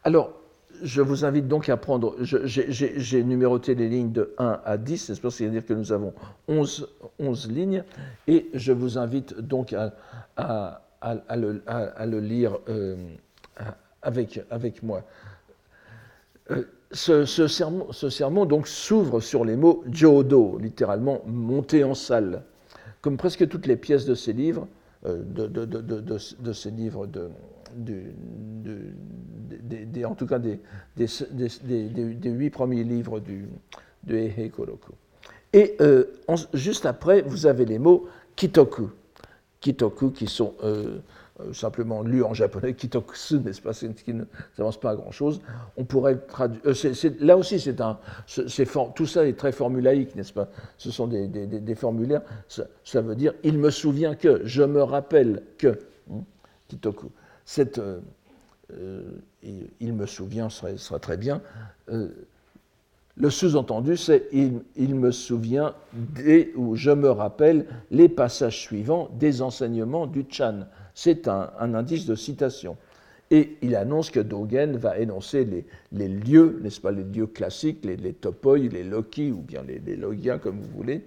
[0.02, 0.34] Alors,
[0.82, 5.64] je vous invite donc à prendre, j'ai numéroté les lignes de 1 à 10, c'est-à-dire
[5.64, 6.12] que nous avons
[6.48, 7.84] 11, 11, lignes,
[8.26, 9.74] et je vous invite donc
[10.36, 10.82] à,
[11.36, 11.62] le,
[12.04, 12.58] le, lire
[14.02, 15.04] avec, avec moi.
[16.50, 22.42] Euh, ce, sermon, donc s'ouvre sur les mots Jodo, littéralement monter en salle.
[23.00, 24.68] Comme presque toutes les pièces de ces livres,
[25.06, 27.30] euh, de, ces livres de,
[30.04, 30.60] en tout cas des,
[32.24, 33.48] huit premiers livres du,
[34.04, 34.92] de Ehe Koroku.
[35.52, 36.04] Et euh,
[36.52, 38.90] juste après, vous avez les mots Kitoku.
[39.60, 40.54] Kitoku qui sont
[41.52, 44.24] simplement lu en japonais, kitoksu, n'est-ce pas, qui ne
[44.56, 45.40] s'avance pas à grand-chose.
[45.76, 46.60] On pourrait traduire.
[46.66, 47.98] Euh, là aussi, c'est un,
[48.94, 50.48] tout ça est très formulaïque, n'est-ce pas?
[50.78, 52.22] Ce sont des, des, formulaires.
[52.48, 55.78] Ça, veut dire il me souvient que, je me rappelle que.
[56.12, 56.20] Hein,
[56.68, 57.10] kitoku.
[57.44, 59.02] Cette, euh,
[59.80, 61.42] il, me souvient serait, sera très bien.
[61.88, 69.10] le sous-entendu, c'est il, il, me souvient des, ou je me rappelle les passages suivants
[69.18, 70.66] des enseignements du Chan.
[70.94, 72.76] C'est un, indice de citation.
[73.30, 77.96] Et il annonce que Dogen va énoncer les, lieux, n'est-ce pas, les lieux classiques, les,
[77.96, 81.02] les topoi, les loki, ou bien les, les logias, comme vous voulez,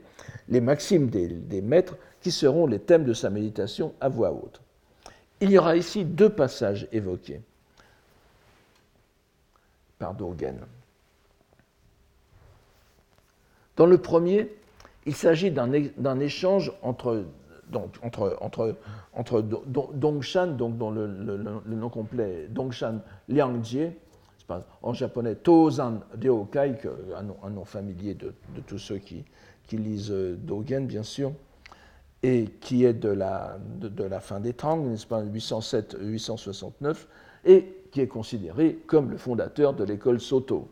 [0.50, 4.62] les maximes des, maîtres, qui seront les thèmes de sa méditation à voix haute.
[5.39, 7.41] Il y aura ici deux passages évoqués
[10.00, 10.60] par Dogen.
[13.76, 14.52] Dans le premier,
[15.06, 17.23] il s'agit d'un échange entre
[17.72, 18.76] donc, entre, entre,
[19.14, 21.08] entre Dongshan, donc dont le,
[21.66, 23.90] nom complet Dongshan Liangjie,
[24.82, 26.76] en japonais Tozan Ryokai,
[27.16, 28.34] un nom, un nom familier de,
[28.66, 29.26] tous ceux qui,
[29.68, 31.34] qui, lisent euh, Dogen, bien sûr,
[32.24, 37.06] et qui est de la, de, la fin des Tang, n'est-ce pas, 807-869,
[37.46, 40.70] et qui est considéré comme le fondateur de l'école Soto.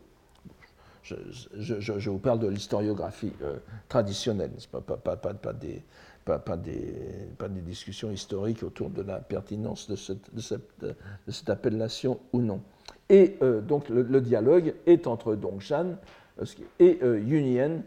[1.02, 1.14] Je,
[1.56, 5.84] je, vous parle de l'historiographie euh, traditionnelle, pas, pas, pas, pas, des,
[6.26, 12.18] pas, des, pas des discussions historiques autour de la pertinence de cette, de cette, appellation
[12.32, 12.60] ou non.
[13.08, 15.96] Et euh, donc le, dialogue est entre Dongshan
[16.40, 16.44] euh,
[16.80, 17.82] et euh, Yunien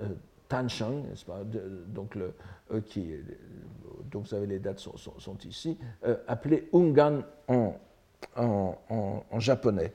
[0.00, 0.06] euh,
[0.48, 1.04] Tanshang,
[1.88, 2.34] donc, le,
[2.86, 3.14] qui,
[4.10, 5.78] donc vous savez les dates sont, sont, ici,
[6.28, 7.74] appelé Ungan en,
[8.36, 8.76] en,
[9.30, 9.94] en, japonais.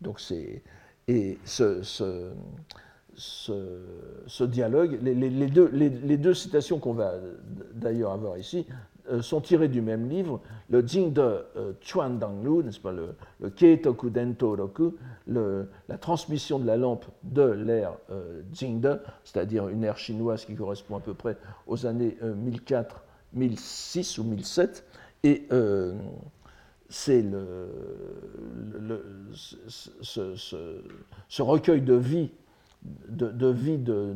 [0.00, 0.62] Donc c'est
[1.08, 2.30] et ce, ce
[3.16, 4.98] ce, dialogue.
[5.02, 7.14] Les, deux, citations qu'on va
[7.74, 8.66] d'ailleurs avoir ici
[9.10, 13.14] euh, sont tirées du même livre, le Jing de euh, Chuan Danglu, n'est-ce pas, le,
[13.40, 14.96] le Keitoku Dento Roku,
[15.28, 20.96] la transmission de la lampe de l'ère euh, Jingde, c'est-à-dire une ère chinoise qui correspond
[20.96, 21.36] à peu près
[21.68, 24.84] aux années 1004, 1006 ou 1007,
[25.22, 25.46] et
[26.88, 27.24] c'est
[29.32, 32.30] ce, recueil de vie
[32.82, 34.14] de, vie de,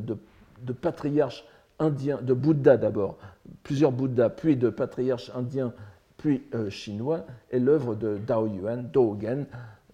[0.62, 1.44] de, patriarches
[1.78, 3.18] indiens, de Bouddha d'abord,
[3.62, 5.72] plusieurs Bouddhas, puis de patriarches indiens,
[6.16, 9.46] puis euh, chinois, est l'œuvre de Dao Yuan, Dogen.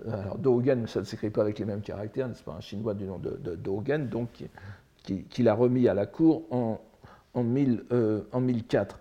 [0.06, 3.04] Alors Dogen, ça ne s'écrit pas avec les mêmes caractères, n'est-ce pas un chinois du
[3.04, 4.28] nom de, Dogen, donc
[5.02, 6.80] qui, l'a remis à la cour en,
[7.34, 7.84] en, 1000,
[8.32, 8.98] en 1004.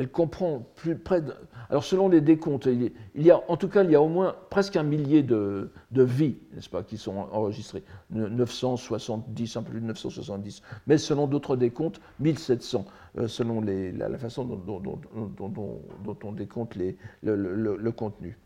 [0.00, 1.34] Elle comprend plus près de...
[1.68, 2.90] Alors selon les décomptes, il
[3.22, 6.38] y a, en tout cas, il y a au moins presque un millier de, vies,
[6.54, 7.84] n'est-ce pas, qui sont enregistrées.
[8.08, 10.62] 970, un peu plus de 970.
[10.86, 12.86] Mais selon d'autres décomptes, 1700,
[13.18, 14.82] euh, selon la, façon dont,
[16.24, 16.76] on décompte
[17.22, 18.38] le, contenu.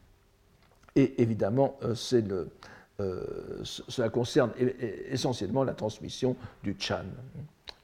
[0.96, 1.94] Et évidemment, euh,
[2.98, 4.50] euh, cela concerne
[5.08, 7.04] essentiellement la transmission du Chan,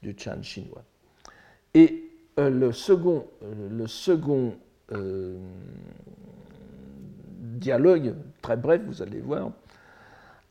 [0.02, 0.82] du Chan chinois.
[1.72, 2.09] Et
[2.48, 4.54] le second, euh, le second
[4.92, 5.36] euh,
[7.38, 9.50] dialogue, très bref, vous allez voir,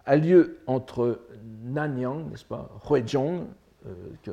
[0.05, 1.21] a lieu entre
[1.63, 3.47] Nanyang, n'est-ce pas, Huizhong,
[4.23, 4.31] que,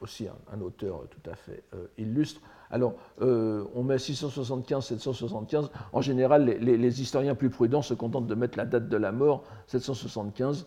[0.00, 1.62] aussi un, auteur tout à fait
[1.96, 5.70] illustre, alors, euh, on met 675, 775.
[5.92, 9.44] En général, les, historiens plus prudents se contentent de mettre la date de la mort,
[9.68, 10.66] 775.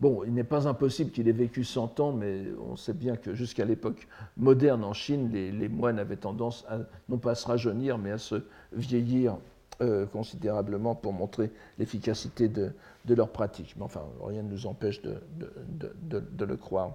[0.00, 3.34] bon, il n'est pas impossible qu'il ait vécu 100 ans, mais on sait bien que
[3.34, 6.78] jusqu'à l'époque moderne en Chine, les, moines avaient tendance à
[7.08, 9.36] non pas à se rajeunir, mais à se vieillir
[9.80, 12.72] euh, considérablement pour montrer l'efficacité de,
[13.08, 13.74] leur pratique.
[13.78, 16.92] Mais enfin, rien ne nous empêche de, le croire.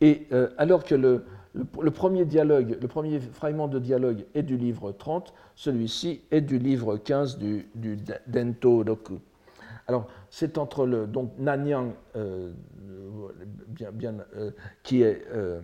[0.00, 4.56] Et euh, alors que le, le, premier dialogue, le premier fragment de dialogue est du
[4.56, 7.66] livre 30, celui-ci est du livre 15 du,
[8.26, 9.20] Dento Roku.
[9.86, 12.52] Alors, c'est entre le donc Nanyang, euh,
[13.92, 14.50] bien, euh,
[14.92, 15.60] euh,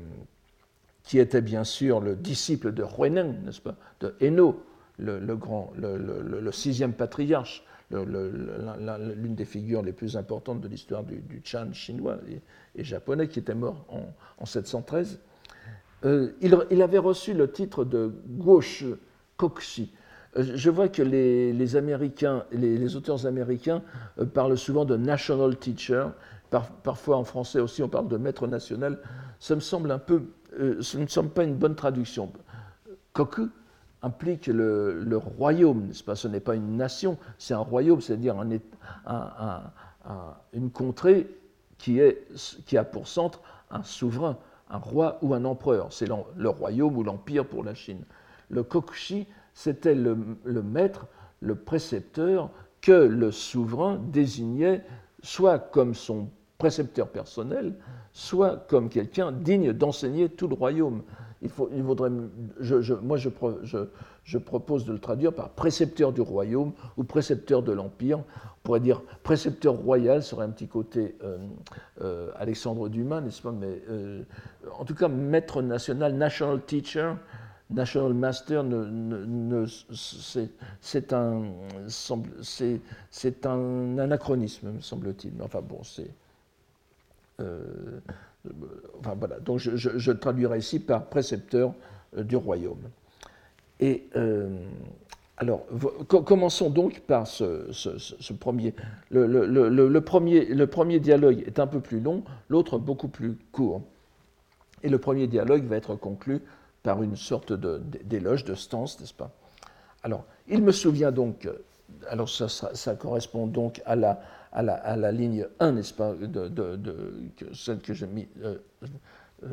[1.03, 4.63] qui était bien sûr le disciple de Huineng, n'est-ce pas, de Eno,
[4.99, 11.73] le, grand, le, sixième patriarche, l'une des figures les plus importantes de l'histoire du, Chan
[11.73, 12.19] chinois
[12.77, 14.03] et, japonais, qui était mort en,
[14.39, 15.19] en 713.
[16.05, 18.85] Euh, il, avait reçu le titre de gauche
[19.37, 19.93] Kokshi.
[20.37, 23.83] Euh, je vois que les, Américains, les, auteurs américains
[24.19, 26.07] euh, parlent souvent de national teacher.
[26.83, 28.99] parfois en français aussi, on parle de maître national.
[29.39, 30.23] Ça me semble un peu,
[30.81, 32.33] ce ne semble pas une bonne traduction.
[33.13, 33.49] Koku
[34.03, 36.17] implique le, royaume, n'est-ce pas?
[36.17, 38.37] Ce n'est pas une nation, c'est un royaume, c'est-à-dire
[40.55, 41.29] une contrée
[41.77, 44.39] qui a pour centre un souverain
[44.71, 45.93] un roi ou un empereur.
[45.93, 48.05] C'est le royaume ou l'empire pour la Chine.
[48.49, 50.17] Le kokushi, c'était le,
[50.63, 51.07] maître,
[51.41, 54.85] le précepteur que le souverain désignait
[55.23, 56.29] soit comme son
[56.59, 57.75] précepteur personnel,
[58.13, 61.03] soit comme quelqu'un digne d'enseigner tout le royaume.
[61.59, 68.23] Moi, je, propose de le traduire par précepteur du royaume ou précepteur de l'empire.
[68.63, 71.39] On pourrait dire précepteur royal, serait un petit côté euh,
[72.03, 74.23] euh, Alexandre Dumas, n'est-ce pas Mais euh,
[74.79, 77.15] en tout cas, maître national, national teacher,
[77.71, 78.63] national master,
[80.83, 81.43] c'est un,
[81.89, 85.33] c'est un anachronisme, me semble-t-il.
[85.43, 86.11] Enfin bon, c'est
[88.99, 91.73] enfin voilà, donc je, je, traduirai ici par précepteur
[92.15, 92.91] du royaume.
[93.81, 94.11] Et
[95.41, 95.65] alors,
[96.07, 98.75] commençons donc par ce, premier.
[99.11, 101.01] Le, premier.
[101.01, 103.81] dialogue est un peu plus long, l'autre beaucoup plus court.
[104.83, 106.43] Et le premier dialogue va être conclu
[106.83, 109.31] par une sorte d'éloge, de, stance, n'est-ce pas?
[110.03, 111.49] Alors, il me souvient donc,
[112.11, 114.21] alors ça, correspond donc à la,
[114.53, 116.53] à la, ligne 1, n'est-ce pas, de,
[117.55, 118.57] celle que j'ai mis, euh,
[119.45, 119.49] euh,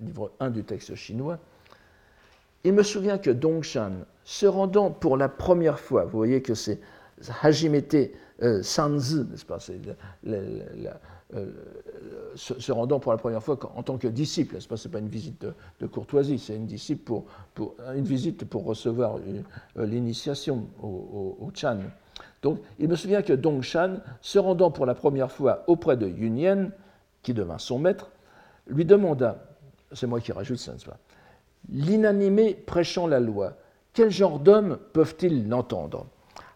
[0.00, 1.38] livre 1 du texte chinois,
[2.64, 3.92] il me souvient que Dongshan,
[4.24, 6.80] se rendant pour la première fois, vous voyez que c'est
[7.42, 8.10] Hajimete
[8.42, 9.58] euh, Sanzi, n'est-ce pas,
[12.34, 15.46] se, rendant pour la première fois en tant que disciple, ce n'est pas, une visite
[15.80, 19.18] de, courtoisie, c'est une, visite pour recevoir
[19.76, 21.78] l'initiation au, Chan.
[22.42, 26.70] Donc, il me souvient que Dongshan, se rendant pour la première fois auprès de Yunyen,
[27.22, 28.10] qui devint son maître,
[28.66, 29.46] lui demanda,
[29.92, 30.72] c'est moi qui rajoute ça,
[31.70, 33.56] l'inanimé prêchant la loi,
[33.92, 36.06] quel genre d'hommes peuvent-ils l'entendre?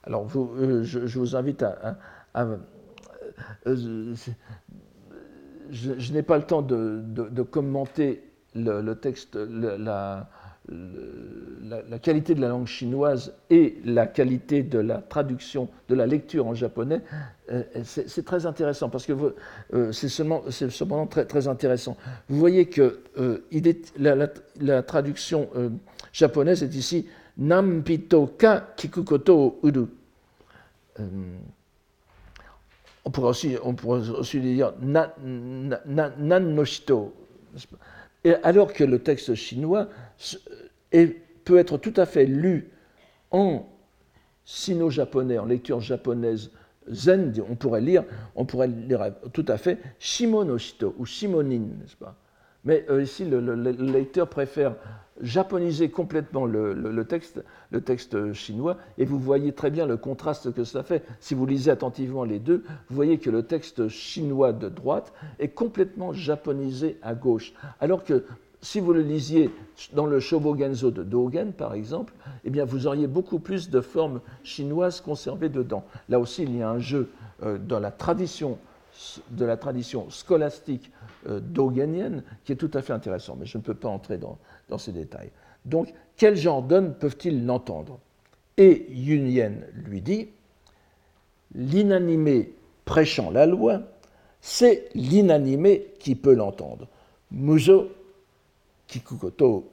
[0.05, 1.97] Alors, euh, je, vous invite à.
[2.37, 4.15] Euh,
[5.71, 9.37] je, n'ai pas le temps de, commenter le, texte,
[10.69, 16.07] la, la, qualité de la langue chinoise et la qualité de la traduction, de la
[16.07, 17.01] lecture en japonais,
[17.51, 19.13] euh, c'est très intéressant parce que
[19.75, 21.97] euh, c'est cependant très, très, intéressant.
[22.29, 25.49] Vous voyez que euh, il est, la, traduction
[26.13, 27.07] japonaise est ici
[27.39, 29.87] Nampito ka kikukoto uru.
[33.05, 35.11] on pourrait aussi, on pourrait aussi dire nan,
[36.55, 37.15] no shito.
[38.25, 39.89] Et alors que le texte chinois
[41.45, 42.71] peut être tout à fait lu
[43.31, 43.67] en
[44.45, 46.51] sino-japonais, en lecture japonaise
[46.91, 48.05] zen, on pourrait lire,
[48.35, 52.17] on pourrait lire tout à fait Shimonoshito ou Shimonin, n'est-ce pas?
[52.65, 54.75] Mais euh, ici, le, lecteur préfère
[55.21, 60.65] japoniser complètement le, texte, le texte chinois, et vous voyez très bien le contraste que
[60.65, 61.05] cela fait.
[61.21, 65.49] Si vous lisez attentivement les deux, vous voyez que le texte chinois de droite est
[65.49, 68.25] complètement japonisé à gauche, alors que
[68.61, 69.51] si vous le lisiez
[69.93, 72.13] dans le Shobogenzo de Dogen, par exemple,
[72.45, 75.85] eh bien, vous auriez beaucoup plus de formes chinoises conservées dedans.
[76.09, 77.09] Là aussi, il y a un jeu
[77.45, 78.59] euh, dans la tradition,
[79.31, 80.91] de la tradition scolastique
[81.29, 81.41] euh,
[82.45, 84.39] qui est tout à fait intéressant, mais je ne peux pas entrer dans,
[84.69, 85.31] dans ces détails.
[85.65, 87.99] Donc, quel genre d'hommes peuvent-ils l'entendre
[88.57, 90.29] Et Yunyen lui dit
[91.55, 92.53] L'inanimé
[92.85, 93.83] prêchant la loi,
[94.41, 96.87] c'est l'inanimé qui peut l'entendre.
[97.31, 97.91] Mujo
[98.87, 99.71] kikukoto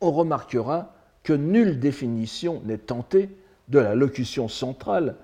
[0.00, 0.92] On remarquera
[1.22, 3.30] que nulle définition n'est tentée
[3.68, 5.16] de la locution centrale,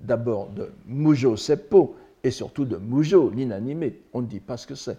[0.00, 4.74] d'abord de Mujo Seppo et surtout de Mujo, l'inanimé, on ne dit pas ce que
[4.74, 4.98] c'est,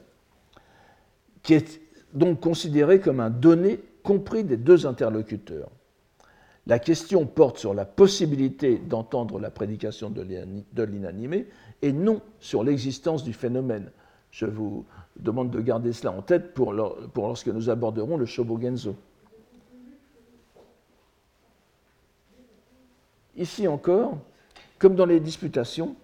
[1.44, 1.82] qui est
[2.14, 5.70] donc considéré comme un donné compris des deux interlocuteurs.
[6.66, 11.48] La question porte sur la possibilité d'entendre la prédication de l'inanimé
[11.82, 13.90] et non sur l'existence du phénomène.
[14.32, 14.86] Je vous
[15.18, 18.96] demande de garder cela en tête pour, lorsque nous aborderons le Shobogenzo.
[23.38, 24.18] Ici encore,
[24.80, 25.96] comme dans les disputations,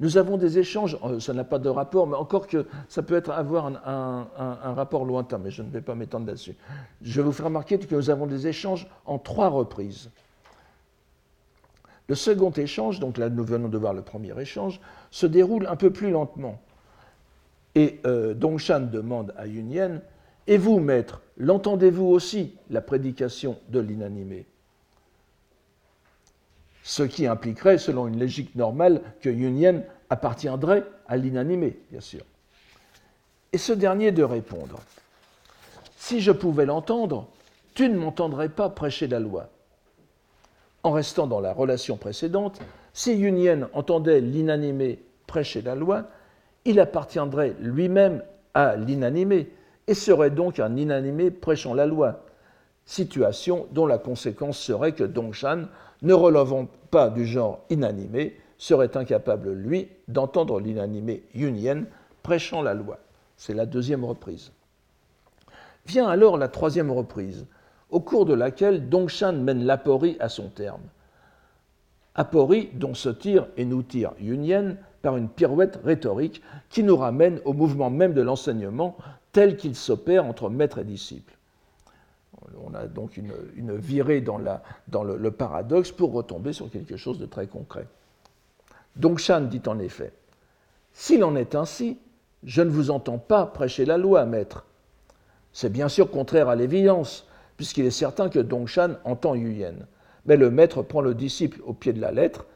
[0.00, 3.22] nous avons des échanges, euh, ça n'a pas de rapport, mais encore que ça peut
[3.28, 6.56] avoir un, rapport lointain, mais je ne vais pas m'étendre là-dessus.
[7.02, 10.10] Je vais vous faire remarquer que nous avons des échanges en trois reprises.
[12.08, 15.76] Le second échange, donc là nous venons de voir le premier échange, se déroule un
[15.76, 16.58] peu plus lentement.
[17.74, 20.00] Et euh, Dongshan demande à Yunyen
[20.46, 24.46] Et vous, maître, l'entendez-vous aussi, la prédication de l'inanimé?
[26.90, 32.22] Ce qui impliquerait, selon une logique normale, que Yunyen appartiendrait à l'inanimé, bien sûr.
[33.52, 34.80] Et ce dernier de répondre
[35.96, 37.28] Si je pouvais l'entendre,
[37.74, 39.50] tu ne m'entendrais pas prêcher la loi.
[40.82, 42.60] En restant dans la relation précédente,
[42.92, 46.08] si Yunyen entendait l'inanimé prêcher la loi,
[46.64, 49.52] il appartiendrait lui-même à l'inanimé
[49.86, 52.24] et serait donc un inanimé prêchant la loi,
[52.90, 55.66] situation dont la conséquence serait que Dongshan,
[56.02, 61.84] ne relevant pas du genre inanimé, serait incapable, lui, d'entendre l'inanimé Yunyen
[62.24, 62.98] prêchant la loi.
[63.36, 64.50] C'est la deuxième reprise.
[65.86, 67.46] Vient alors la troisième reprise,
[67.90, 70.82] au cours de laquelle Dongshan mène l'aporie à son terme.
[72.16, 77.40] Aporie dont se tire et nous tire Yunyen par une pirouette rhétorique qui nous ramène
[77.44, 78.96] au mouvement même de l'enseignement
[79.30, 81.36] tel qu'il s'opère entre maître et disciple.
[82.66, 87.46] On a donc une, virée dans, le, paradoxe pour retomber sur quelque chose de très
[87.46, 87.86] concret.
[88.96, 90.12] Dongshan dit en effet
[90.92, 91.98] S'il en est ainsi,
[92.44, 94.64] je ne vous entends pas prêcher la loi, maître.
[95.52, 97.26] C'est bien sûr contraire à l'évidence,
[97.56, 99.86] puisqu'il est certain que Dongshan entend Yuyen.
[100.26, 102.46] Mais le maître prend le disciple au pied de la lettre,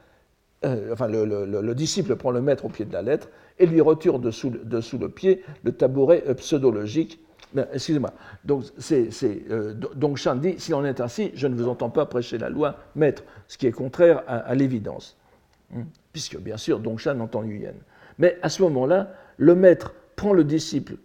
[0.65, 3.29] euh, enfin le, disciple prend le maître au pied de la lettre
[3.59, 7.21] et lui retire dessous, dessous le pied le tabouret euh, pseudologique.
[7.73, 8.13] Excusez-moi.
[8.45, 12.77] Donc, c'est, dit s'il en est ainsi, je ne vous entends pas prêcher la loi,
[12.95, 15.17] maître, ce qui est contraire à, l'évidence.
[15.71, 15.85] Hmm.
[16.13, 17.75] Puisque, bien sûr, Dongshan entend Yuyen.
[18.19, 20.97] Mais à ce moment-là, le maître prend le disciple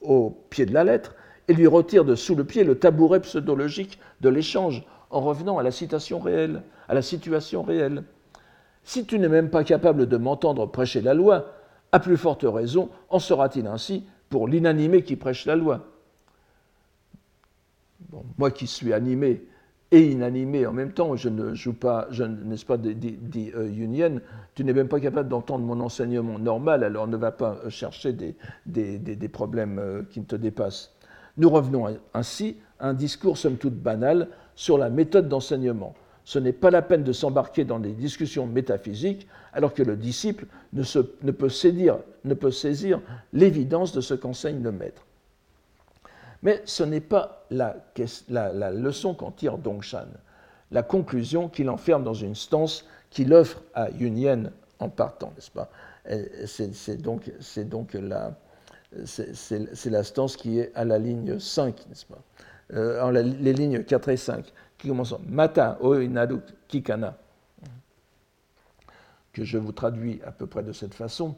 [0.00, 1.14] au pied de la lettre
[1.48, 5.62] et lui retire de sous le pied le tabouret pseudologique de l'échange en revenant à
[5.62, 8.02] la citation réelle, à la situation réelle.
[8.84, 11.52] Si tu n'es même pas capable de m'entendre prêcher la loi,
[11.92, 15.86] à plus forte raison en sera-t-il ainsi pour l'inanimé qui prêche la loi.
[18.36, 19.44] moi qui suis animé
[19.90, 22.08] et inanimé en même temps, je ne joue pas,
[22.44, 24.20] n'est-ce pas, dit, euh, Union,
[24.54, 28.36] tu n'es même pas capable d'entendre mon enseignement normal, alors ne va pas chercher des,
[28.66, 30.94] des problèmes euh, qui te dépassent.
[31.38, 35.94] Nous revenons ainsi à un discours somme toute banal sur la méthode d'enseignement.
[36.28, 40.44] Ce n'est pas la peine de s'embarquer dans des discussions métaphysiques alors que le disciple
[40.74, 43.00] ne, peut, saisir,
[43.32, 45.06] l'évidence de ce qu'enseigne le maître.
[46.42, 47.76] Mais ce n'est pas la,
[48.72, 50.08] leçon qu'en tire Dongshan,
[50.70, 55.70] la conclusion qu'il enferme dans une stance qu'il offre à Yunyen en partant, n'est-ce pas?
[56.44, 57.30] C'est donc,
[57.96, 58.34] la
[60.02, 62.20] stance qui est à la ligne 5, n'est-ce pas?
[62.74, 67.18] Euh, Les lignes 4 et 5, qui commencent en Mata o inadu kikana,
[69.32, 71.36] que je vous traduis à peu près de cette façon.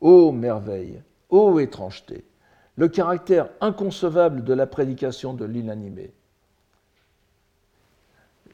[0.00, 2.24] Ô merveille, ô étrangeté,
[2.76, 6.12] le caractère inconcevable de la prédication de l'inanimé.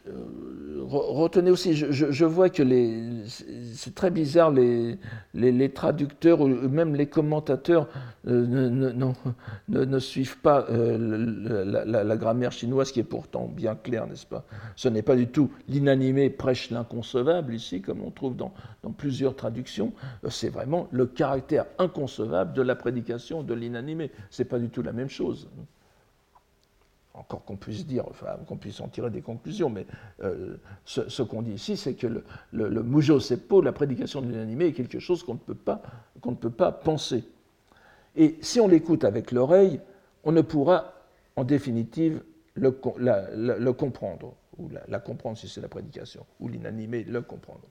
[0.09, 2.63] Euh, retenez aussi, je, vois que
[3.75, 7.89] c'est très bizarre, les, traducteurs ou même les commentateurs
[8.27, 9.13] euh,
[9.69, 14.45] ne, suivent pas euh, la, grammaire chinoise qui est pourtant bien claire, n'est-ce pas?
[14.77, 19.37] Ce n'est pas du tout l'inanimé prêche l'inconcevable ici, comme on trouve dans, dans plusieurs
[19.37, 19.93] traductions.
[20.29, 24.11] C'est vraiment le caractère inconcevable de la prédication de l'inanimé.
[24.31, 25.49] Ce n'est pas du tout la même chose
[27.17, 29.87] encore qu'on puisse dire, enfin, qu'on puisse en tirer des conclusions, mais
[30.23, 34.29] euh, ce, qu'on dit ici, c'est que le, le, le Mujo Seppo, la prédication de
[34.29, 35.83] l'inanimé, est quelque chose qu'on ne, peut pas,
[36.21, 37.25] qu'on ne peut pas penser.
[38.17, 39.81] Et si on l'écoute avec l'oreille,
[40.25, 40.93] on ne pourra,
[41.37, 42.23] en définitive,
[42.55, 47.69] le, le comprendre, ou la, comprendre si c'est la prédication, ou l'inanimé, le comprendre.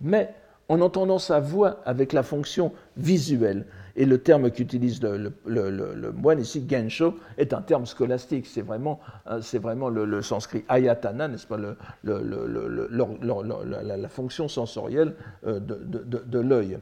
[0.00, 0.34] Mais
[0.68, 6.64] en entendant sa voix avec la fonction visuelle, et le terme qu'utilise le, moine ici,
[6.68, 8.46] gensho, est un terme scolastique.
[8.46, 11.58] C'est vraiment, euh, c'est vraiment le, sanskrit ayatana, n'est-ce pas,
[12.02, 15.14] la, fonction sensorielle
[15.46, 16.78] euh, de, l'œil.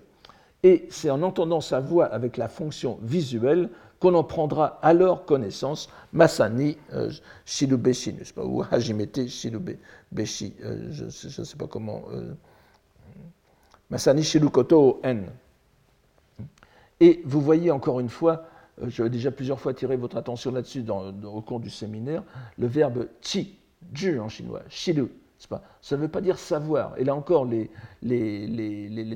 [0.62, 5.90] Et c'est en entendant sa voix avec la fonction visuelle qu'on en prendra alors connaissance,
[6.12, 7.10] Masani euh,
[7.44, 10.54] Shilubeshi, n'est-ce pas, ou Hajimete Shilubeshi,
[10.90, 12.04] je ne sais pas comment.
[13.91, 15.24] Masani Shilukoto En.
[17.01, 18.45] Et vous voyez encore une fois,
[18.82, 20.84] euh, j'avais déjà plusieurs fois attiré votre attention là-dessus
[21.24, 22.22] au cours du séminaire,
[22.59, 23.59] le verbe chi,
[23.93, 25.09] ju en chinois, shilu.
[25.49, 26.99] Pas, ça ne veut pas dire savoir.
[26.99, 27.70] Et là encore, les,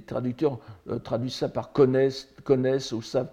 [0.07, 0.59] traducteurs
[0.89, 3.29] euh, traduisent ça par connaissent, connaissent ou savent.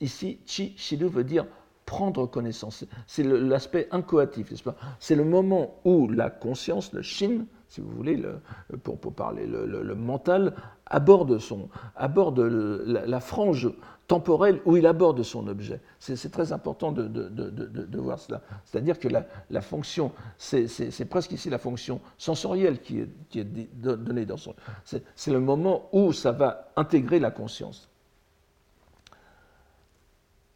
[0.00, 1.44] Ici, chi, shilu veut dire
[1.84, 2.86] prendre connaissance.
[3.06, 4.76] C'est l'aspect incoatif, n'est-ce pas?
[4.98, 8.42] C'est le moment où la conscience, le shin, si vous voulez, le,
[8.82, 10.54] pour, parler le, mental,
[10.84, 13.70] aborde, son, aborde la, frange
[14.08, 15.80] temporelle où il aborde son objet.
[15.98, 18.42] C'est très important de, de, voir cela.
[18.66, 24.26] C'est-à-dire que la, fonction, c'est presque ici la fonction sensorielle qui est, qui est donnée
[24.26, 24.54] dans son...
[24.84, 27.88] C'est le moment où ça va intégrer la conscience.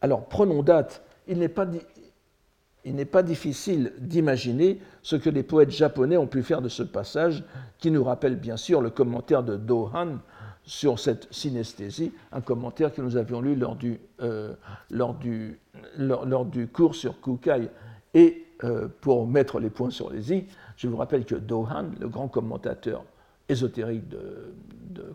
[0.01, 1.01] Alors, prenons date.
[1.27, 1.65] Il n'est pas,
[2.87, 6.83] il n'est pas difficile d'imaginer ce que les poètes japonais ont pu faire de ce
[6.83, 7.43] passage,
[7.79, 10.19] qui nous rappelle bien sûr le commentaire de Dohan
[10.63, 14.53] sur cette synesthésie, un commentaire que nous avions lu lors du, euh,
[14.89, 15.59] lors du,
[15.97, 17.69] lors, du cours sur Kukai.
[18.13, 20.45] Et euh, pour mettre les points sur les i,
[20.77, 23.03] je vous rappelle que Dohan, le grand commentateur
[23.49, 24.53] ésotérique de,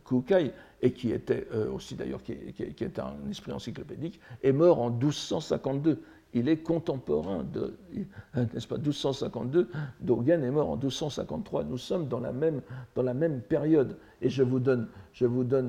[0.07, 4.91] Kukai, et qui était euh, aussi d'ailleurs qui, qui, un esprit encyclopédique, est mort en
[4.91, 6.01] 1252
[6.35, 7.74] il est contemporain de,
[8.35, 9.68] n'est-ce pas, 1252,
[10.01, 11.64] Dogen est mort en 1253.
[11.64, 13.99] Nous sommes dans la même, période.
[14.20, 14.89] Et je vous donne,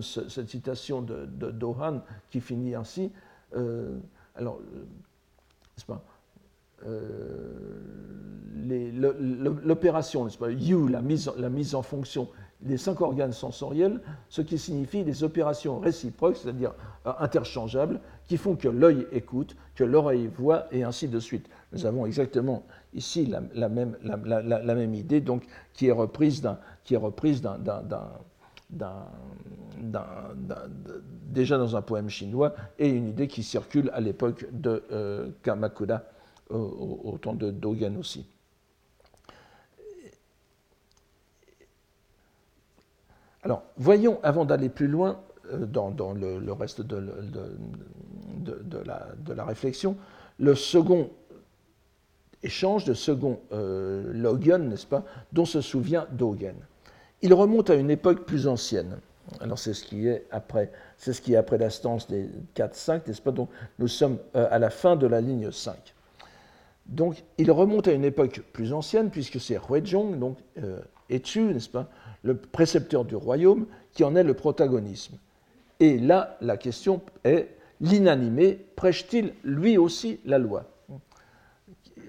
[0.01, 3.11] cette citation de, Dohan qui finit ainsi.
[3.55, 3.97] Euh,
[4.35, 6.03] alors, n'est-ce pas,
[6.85, 7.81] euh,
[9.63, 12.29] l'opération, n'est-ce pas, you, la mise en fonction
[12.63, 13.99] des cinq organes sensoriels,
[14.29, 16.73] ce qui signifie des opérations réciproques, c'est-à-dire
[17.05, 21.47] euh, interchangeables, qui font que l'œil écoute, que l'oreille voit, et ainsi de suite.
[21.71, 25.43] Nous avons exactement ici la, même, idée, donc,
[25.73, 26.41] qui est reprise
[31.31, 36.01] déjà dans un poème chinois, et une idée qui circule à l'époque de euh, Kamakura,
[36.49, 38.25] au, temps de Dogen aussi.
[43.43, 45.19] Alors, voyons, avant d'aller plus loin
[45.51, 47.03] euh, dans, le, reste de,
[48.85, 49.97] la, réflexion,
[50.39, 51.09] le second
[52.41, 56.55] échange, le second euh, logion, n'est-ce pas, dont se souvient Dogen.
[57.21, 58.97] Il remonte à une époque plus ancienne.
[59.39, 63.07] Alors c'est ce qui est après, c'est ce qui est après la stance des 4-5,
[63.07, 65.75] n'est-ce pas Donc nous sommes euh, à la fin de la ligne 5.
[66.85, 70.79] Donc il remonte à une époque plus ancienne puisque c'est Huizhong, donc euh,
[71.09, 71.87] n'est-ce pas,
[72.23, 75.17] le précepteur du royaume, qui en est le protagonisme.
[75.79, 77.49] Et là, la question est,
[77.81, 80.65] l'inanimé prêche-t-il lui aussi la loi?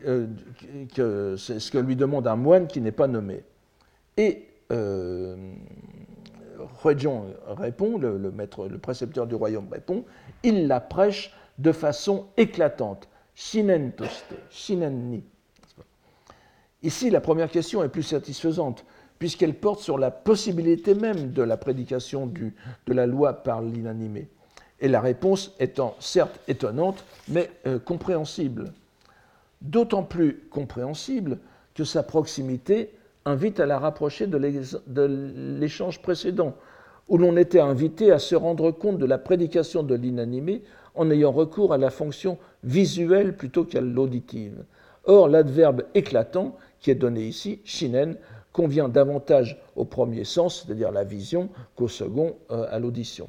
[0.06, 0.26] Euh,
[1.36, 3.42] C'est ce que lui demande un moine qui n'est pas nommé.
[4.16, 5.36] Et euh,
[7.56, 10.04] répond, le, maître, le précepteur du royaume répond,
[10.42, 13.08] il la prêche de façon éclatante.
[13.34, 15.24] Shinen toste, shinen ni.
[16.82, 18.84] Ici, la première question est plus satisfaisante
[19.18, 24.28] puisqu'elle porte sur la possibilité même de la prédication de la loi par l'inanimé.
[24.80, 28.72] Et la réponse étant certes étonnante, mais euh, compréhensible.
[29.62, 31.38] D'autant plus compréhensible
[31.74, 32.90] que sa proximité
[33.24, 34.36] invite à la rapprocher de
[35.58, 36.54] l'échange précédent,
[37.08, 40.62] où l'on était invité à se rendre compte de la prédication de l'inanimé
[40.94, 44.64] en ayant recours à la fonction visuelle plutôt qu'à l'auditive.
[45.04, 48.16] Or, l'adverbe éclatant, qui est donné ici, shinen,
[48.54, 53.28] convient davantage au premier sens, c'est-à-dire la vision, qu'au second, euh, à l'audition.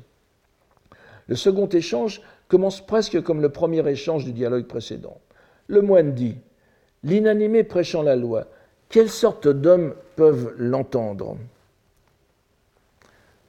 [1.27, 5.19] Le second échange commence presque comme le premier échange du dialogue précédent.
[5.67, 6.37] Le moine dit
[7.03, 8.45] L'inanimé prêchant la loi,
[8.87, 11.37] quelle sorte d'hommes peuvent l'entendre?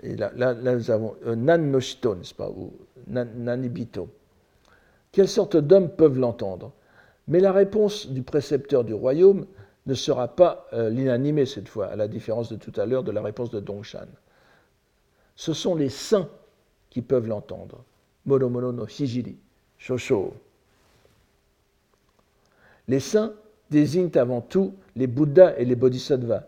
[0.02, 2.72] Et là, nous avons euh, Nan Noshito, n'est-ce pas Ou
[3.06, 4.08] Nanibito.
[5.12, 6.72] Quelle sorte d'hommes peuvent l'entendre?
[7.28, 9.46] Mais la réponse du précepteur du royaume
[9.86, 13.12] ne sera pas euh, l'inanimé cette fois, à la différence de tout à l'heure de
[13.12, 14.06] la réponse de Dongshan.
[15.36, 16.28] Ce sont les saints
[16.90, 17.84] qui peuvent l'entendre.
[18.24, 19.36] Mono no Hijiri,
[19.78, 20.34] Shosho.
[22.88, 23.32] Les saints
[23.70, 26.42] désignent avant tout les Bouddhas et les Bodhisattvas.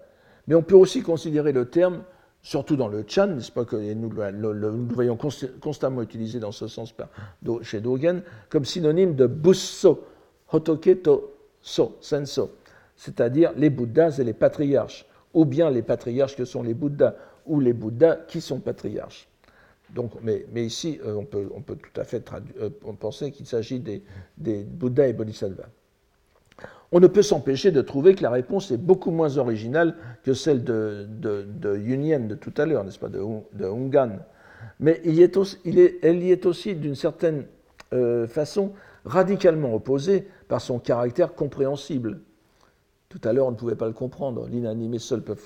[0.47, 2.03] Mais on peut aussi considérer le terme,
[2.43, 5.19] surtout dans le Chan, n'est-ce pas que nous le, voyons
[5.61, 6.95] constamment utilisé dans ce sens
[7.63, 10.05] chez Dogen, comme synonyme de Busso,
[10.51, 12.53] Hotoke to So, Senso,
[12.99, 17.15] c'est-à-dire les Bouddhas et les patriarches, ou bien les patriarches que sont les Bouddhas,
[17.47, 19.27] ou les Bouddhas qui sont patriarches.
[19.95, 22.31] Donc, mais, ici, euh, on, peut, tout à fait
[22.61, 22.69] euh,
[23.01, 24.03] penser qu'il s'agit des,
[24.65, 25.69] Bouddhas et Bodhisattvas
[26.91, 30.65] on ne peut s'empêcher de trouver que la réponse est beaucoup moins originale que celle
[30.65, 33.21] de, de, de tout à l'heure, n'est-ce pas, de,
[33.53, 34.19] de Hungan.
[34.81, 35.21] Mais il
[36.03, 37.45] elle y est aussi d'une certaine
[37.93, 38.73] euh, façon
[39.05, 42.21] radicalement opposée par son caractère compréhensible.
[43.09, 44.47] Tout à l'heure, on ne pouvait pas le comprendre.
[44.49, 45.37] L'inanimé seul peut,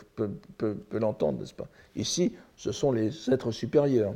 [0.93, 1.69] l'entendre, n'est-ce pas?
[1.95, 4.15] Ici, ce sont les êtres supérieurs.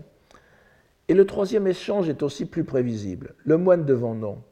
[1.09, 3.35] Et le troisième échange est aussi plus prévisible.
[3.45, 4.43] Le moine devant non.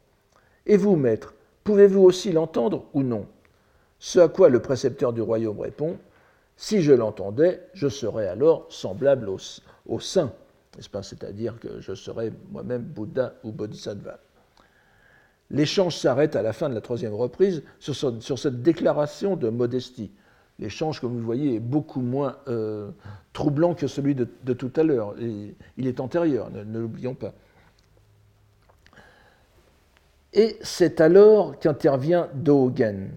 [0.66, 1.34] Et vous, maître,
[1.64, 3.26] Pouvez-vous aussi l'entendre ou non?
[3.98, 5.96] Ce à quoi le précepteur du royaume répond
[6.58, 10.30] Si je l'entendais, je serais alors semblable au, saint,
[10.76, 11.02] n'est-ce pas?
[11.02, 14.18] C'est-à-dire que je serais moi-même Bouddha ou Bodhisattva.
[15.50, 20.10] L'échange s'arrête à la fin de la troisième reprise sur, cette déclaration de modestie.
[20.58, 22.90] L'échange, comme vous le voyez, est beaucoup moins euh,
[23.32, 25.14] troublant que celui de, tout à l'heure.
[25.18, 27.34] Il est antérieur, ne l'oublions pas.
[30.34, 33.10] Et c'est alors qu'intervient Dogen.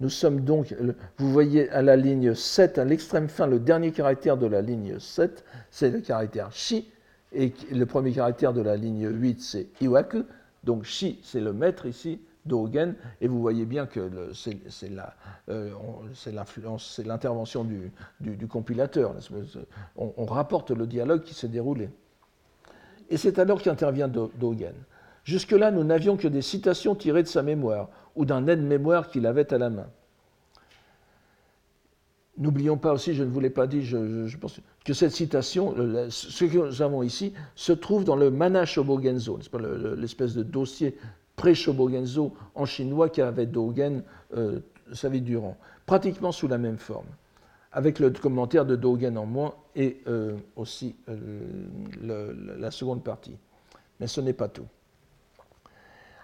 [0.00, 0.74] Nous sommes donc,
[1.16, 4.98] vous voyez à la ligne 7, à l'extrême fin, le dernier caractère de la ligne
[4.98, 6.90] 7, c'est le caractère Shi,
[7.32, 10.24] et le premier caractère de la ligne 8, c'est Iwaku.
[10.64, 14.90] Donc Shi, c'est le maître ici, Dogen, et vous voyez bien que c'est
[15.48, 15.70] euh,
[16.32, 19.14] l'influence, c'est l'intervention du, compilateur.
[19.96, 21.90] On, on, rapporte le dialogue qui s'est déroulé.
[23.10, 24.74] Et c'est alors qu'intervient Dogen.
[25.24, 29.52] Jusque-là, nous n'avions que des citations tirées de sa mémoire ou d'un aide-mémoire qu'il avait
[29.52, 29.86] à la main.
[32.38, 35.74] N'oublions pas aussi, je ne vous l'ai pas dit, je, pense que cette citation,
[36.08, 39.40] ce que nous avons ici, se trouve dans le Mana Shobogenzo,
[39.96, 40.96] l'espèce de dossier
[41.34, 44.02] pré-Shobogenzo en chinois qu'avait Dogen
[44.36, 44.60] euh,
[44.92, 47.06] sa vie durant, pratiquement sous la même forme,
[47.72, 53.36] avec le commentaire de Dogen en moins et euh, aussi euh, la seconde partie.
[53.98, 54.66] Mais ce n'est pas tout.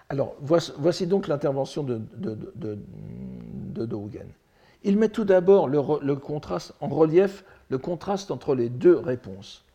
[0.07, 4.27] Alors, voici, donc l'intervention de, de, Dogen.
[4.85, 9.65] Il met tout d'abord le, contraste en relief le contraste entre les deux réponses.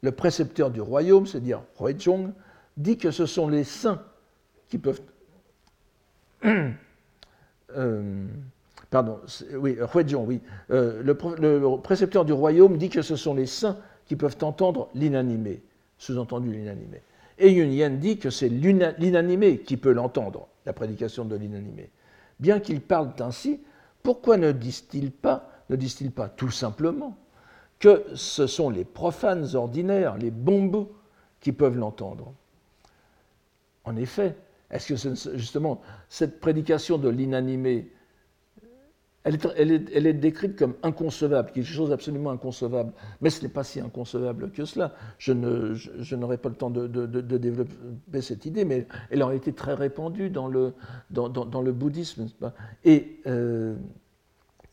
[0.00, 2.32] Le précepteur du royaume, c'est-à-dire Huizhong,
[2.78, 4.02] dit que ce sont les saints
[4.68, 5.00] qui peuvent.
[7.76, 8.24] Euh,
[8.88, 9.20] pardon,
[9.58, 10.40] oui, Huizhong, oui.
[10.70, 13.76] Euh, le, précepteur du royaume dit que ce sont les saints
[14.06, 15.60] qui peuvent entendre l'inanimé,
[15.98, 17.02] sous-entendu l'inanimé.
[17.38, 21.90] Et Yun dit que c'est l'inanimé qui peut l'entendre, la prédication de l'inanimé.
[22.40, 23.60] Bien qu'ils parlent ainsi,
[24.06, 27.16] pourquoi ne disent-ils pas, ne disent-ils pas tout simplement
[27.80, 30.88] que ce sont les profanes ordinaires, les bons
[31.40, 32.32] qui peuvent l'entendre?
[33.82, 34.36] En effet,
[34.70, 37.90] est-ce que justement cette prédication de l'inanimé
[39.26, 42.92] elle est, décrite comme inconcevable, quelque chose d'absolument inconcevable.
[43.20, 44.94] Mais ce n'est pas si inconcevable que cela.
[45.18, 45.32] Je,
[46.14, 46.86] n'aurai pas le temps de,
[47.36, 50.72] développer cette idée, mais elle aurait été très répandue dans le,
[51.72, 52.28] bouddhisme.
[52.84, 53.74] Et euh,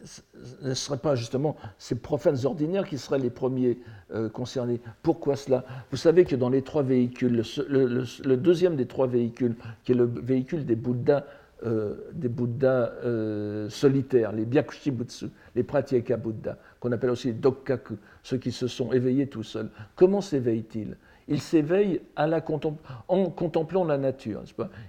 [0.03, 0.21] ce
[0.61, 3.79] ne seraient pas justement ces profanes ordinaires qui seraient les premiers
[4.13, 4.81] euh, concernés.
[5.01, 5.65] Pourquoi cela?
[5.91, 10.05] Vous savez que dans les trois véhicules, le, deuxième des trois véhicules, qui est le
[10.05, 11.23] véhicule des Bouddhas,
[11.65, 17.95] euh, des Bouddhas euh, solitaires, les Byakushibutsu, les Pratyeka Bouddhas, qu'on appelle aussi les Dokkaku,
[18.21, 19.69] ceux qui se sont éveillés tout seuls.
[19.95, 20.97] Comment s'éveillent-ils?
[21.27, 24.43] Ils s'éveillent en contemplant la nature.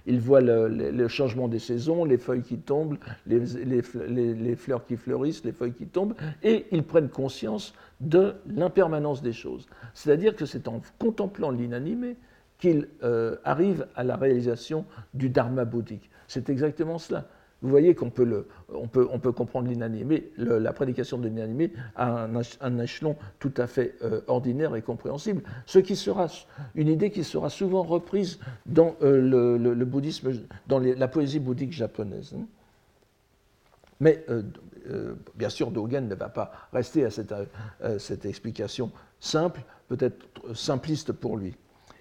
[0.05, 5.45] Ils voient le, changement des saisons, les feuilles qui tombent, les, les, fleurs qui fleurissent,
[5.45, 9.65] les feuilles qui tombent, et ils prennent conscience de l'impermanence des choses.
[9.93, 12.17] C'est-à-dire que c'est en contemplant l'inanimé
[12.57, 16.09] qu'ils euh, arrivent à la réalisation du dharma bouddhique.
[16.27, 17.25] C'est exactement cela.
[17.61, 22.27] vous voyez qu'on peut, on peut, comprendre l'inanimé, la prédication de l'inanimé à
[22.61, 26.27] un, échelon tout à fait euh, ordinaire et compréhensible, ce qui sera
[26.75, 30.31] une idée qui sera souvent reprise dans euh, le, bouddhisme,
[30.67, 32.33] dans la poésie bouddhique japonaise.
[32.35, 32.45] Hein.
[34.01, 34.25] Mais
[35.35, 37.33] bien sûr, Dogen ne va pas rester à cette,
[37.97, 40.17] cette explication simple, peut-être
[40.53, 41.55] simpliste pour lui.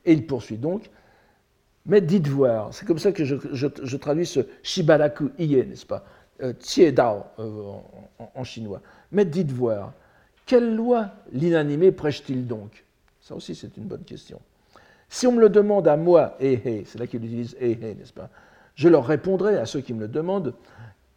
[0.05, 0.91] Et il poursuit donc
[1.87, 6.05] mais dites voir, c'est comme ça que je, traduis ce Shibaraku Iye, n'est-ce pas?
[6.43, 6.53] Euh,
[6.91, 7.72] Dao euh,
[8.35, 8.80] en, chinois.
[9.12, 9.93] Mais dites voir,
[10.47, 12.85] quelle loi l'inanimé prêche-t-il donc?
[13.20, 14.41] Ça aussi, c'est une bonne question.
[15.09, 17.95] Si on me le demande à moi, eh, eh, c'est là qu'il utilise eh, eh,
[17.95, 18.30] n'est-ce pas?
[18.74, 20.55] Je leur répondrai à ceux qui me le demandent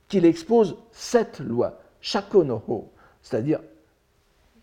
[0.08, 2.90] qu'il expose sept lois, shakonoho,
[3.22, 3.60] c'est-à-dire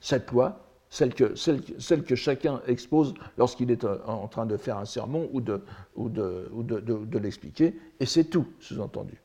[0.01, 0.64] sept lois
[0.95, 5.29] celle que, celle, que chacun expose lorsqu'il est euh, en train de faire un sermon
[5.33, 5.61] ou de,
[5.97, 9.21] ou de, ou de, de, l'expliquer, et c'est tout, sous-entendu.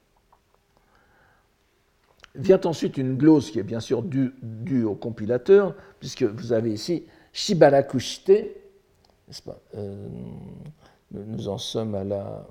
[2.33, 7.05] Vient ensuite une glose qui est bien sûr due, au compilateur, puisque vous avez ici
[7.33, 10.07] Shibarakushite, n'est-ce pas euh,
[11.11, 12.47] nous, en sommes à la.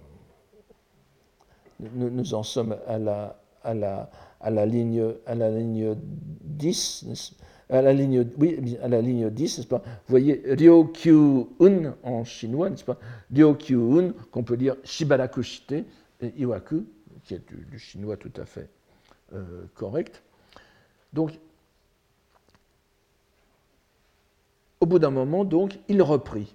[1.80, 4.10] Nous en sommes à la, à la,
[4.40, 7.34] à la, ligne, à la ligne 10,
[7.70, 9.82] à la ligne, oui, à la ligne 10, n'est-ce pas?
[9.84, 12.98] Vous voyez Ryokyu-un en chinois, n'est-ce pas?
[13.34, 15.72] Ryokyu-un, qu'on peut dire Shibarakushite,
[16.20, 16.84] et Iwaku,
[17.24, 18.68] qui est du, chinois tout à fait
[19.34, 20.22] euh, correct.
[21.12, 21.38] Donc,
[24.80, 26.54] au bout d'un moment, donc, il reprit.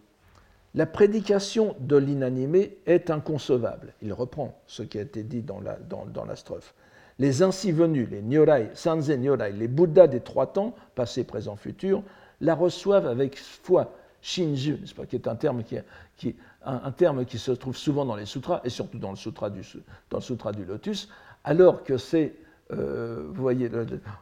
[0.76, 3.93] La prédication de l'inanimé est inconcevable.
[4.01, 6.74] Il reprend ce qui a été dit dans la, dans, dans la strophe.
[7.20, 12.03] Les ainsi venus, les Nyorai, Sanzen Nyorai, les Bouddhas des trois temps, passé, présent, futur,
[12.41, 15.78] la reçoivent avec foi, Shinju, pas, qui est un terme qui,
[16.18, 16.36] qui,
[16.66, 19.61] un, terme qui se trouve souvent dans les sutras, et surtout dans le sutra du,
[20.09, 21.09] dans le sutra du lotus,
[21.43, 22.34] alors que c'est
[22.78, 23.69] euh, vous voyez,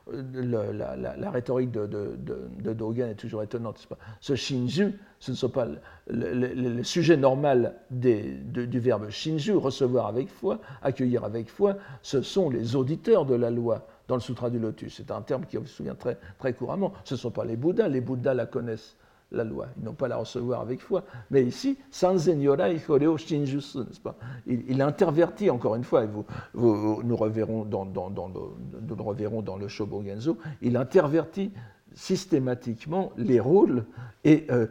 [0.08, 3.88] la, rhétorique de, Dogen est toujours étonnante.
[4.20, 5.68] Ce shinju, ce ne sont pas
[6.08, 12.76] le, sujet normal du verbe shinju, recevoir avec foi, accueillir avec foi, ce sont les
[12.76, 14.96] auditeurs de la loi dans le Sutra du Lotus.
[14.98, 16.94] C'est un terme qui se souvient très couramment.
[17.04, 18.96] Ce ne sont pas les Bouddhas, les Bouddhas la connaissent
[19.32, 19.68] la loi.
[19.78, 21.04] Ils n'ont pas la recevoir avec foi.
[21.30, 24.16] Mais ici, Sanzen Yorai Horeo n'est-ce pas?
[24.46, 30.38] Il, intervertit, encore une fois, et vous, nous, reverrons dans, le, reverrons dans le Shobogenzo,
[30.62, 31.52] il intervertit
[31.94, 33.86] systématiquement les rôles
[34.24, 34.68] et euh,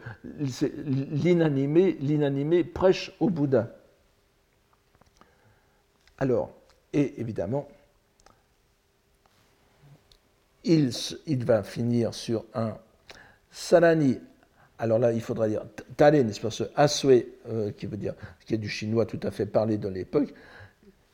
[1.11, 3.69] l'inanimé, prêche au Bouddha.
[6.19, 6.51] Alors,
[6.93, 7.69] et évidemment,
[10.65, 10.91] il,
[11.27, 12.77] il va finir sur un
[13.51, 14.19] Sarani
[14.81, 15.63] alors là, il faudra dire
[15.99, 18.15] tale, n'est-ce pas, ce aswe, euh, qui veut dire,
[18.47, 20.33] qui est du chinois tout à fait parlé de l'époque,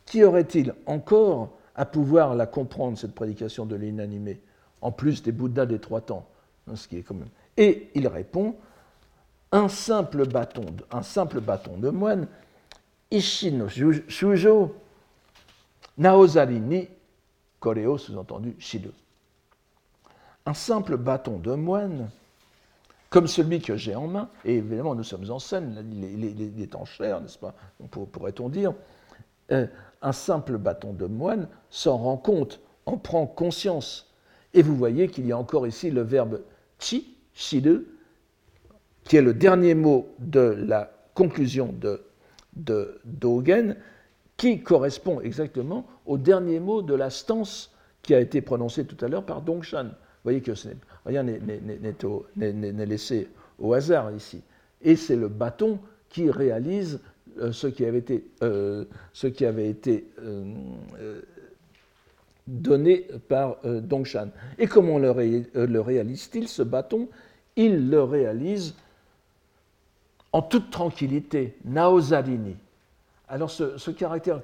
[0.04, 4.40] qui aurait-il encore à pouvoir la comprendre, cette prédication de l'inanimé,
[4.80, 6.28] en plus des Bouddhas des trois temps
[6.68, 7.16] hein, ce qui est quand.
[7.56, 8.54] Et il répond
[9.50, 12.28] un simple bâton, de moine,
[13.10, 14.76] Ishino Shujo,
[15.98, 16.88] Naozari ni
[17.58, 18.90] Koreo, sous-entendu Shiru.
[20.44, 22.10] Un simple bâton de moine
[23.11, 26.84] comme celui que j'ai en main, et évidemment nous sommes en scène, il est, en
[26.84, 27.54] chair, n'est-ce pas,
[28.12, 28.74] pourrait-on dire,
[29.52, 29.66] euh,
[30.02, 34.12] un simple bâton de moine s'en rend compte, en prend conscience.
[34.54, 36.40] Et vous voyez qu'il y a encore ici le verbe
[36.78, 37.86] chi, shiru,
[39.04, 42.02] qui est le dernier mot de la conclusion de,
[42.57, 43.76] de Dogen,
[44.36, 49.09] qui correspond exactement au dernier mot de la stance qui a été prononcée tout à
[49.09, 49.90] l'heure par Dongshan.
[50.24, 50.52] Voyez que
[51.07, 53.28] rien n'est laissé
[53.59, 54.42] au hasard ici.
[54.82, 55.78] Et c'est le bâton
[56.09, 57.00] qui réalise
[57.38, 61.22] euh, ce qui avait été, euh, ce qui avait été euh,
[62.46, 64.28] donné par Dongshan.
[64.59, 65.11] Et comment le,
[65.80, 67.09] réalise-t-il, ce bâton?
[67.57, 68.74] Il le réalise
[70.32, 72.57] en toute tranquillité, naozarini.
[73.28, 74.40] Alors ce, caractère,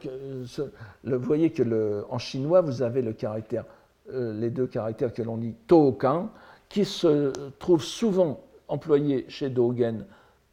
[1.04, 3.64] vous voyez que en chinois, vous avez le caractère
[4.12, 6.30] les deux caractères que l'on dit Tokan,
[6.72, 10.06] qui se trouvent souvent employés chez Dogen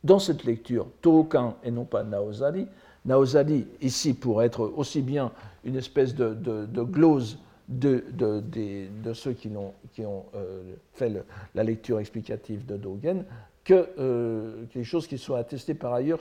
[0.03, 2.67] dans cette lecture, Tokan et non pas Naozari.
[3.05, 5.31] Naozari, ici, pour être aussi bien
[5.63, 7.39] une espèce de, glose
[7.69, 8.03] de,
[9.13, 9.73] ceux qui ont,
[10.35, 11.23] euh, fait
[11.55, 13.23] la lecture explicative de Dogen,
[13.63, 16.19] que euh, quelque chose qui soit attesté par ailleurs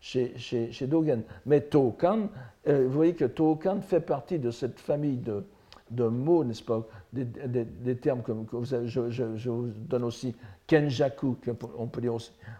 [0.00, 1.22] chez, Dogen.
[1.46, 2.28] Mais Tokan,
[2.66, 5.44] vous voyez que Tokan fait partie de cette famille de,
[5.90, 10.34] de mots, n'est-ce pas des, termes comme je, vous donne aussi
[10.66, 11.36] kenjaku,
[11.78, 12.14] on peut dire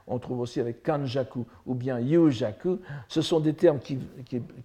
[0.07, 2.79] on trouve aussi avec kanjaku ou bien yujaku.
[3.09, 3.99] Ce sont des termes qui,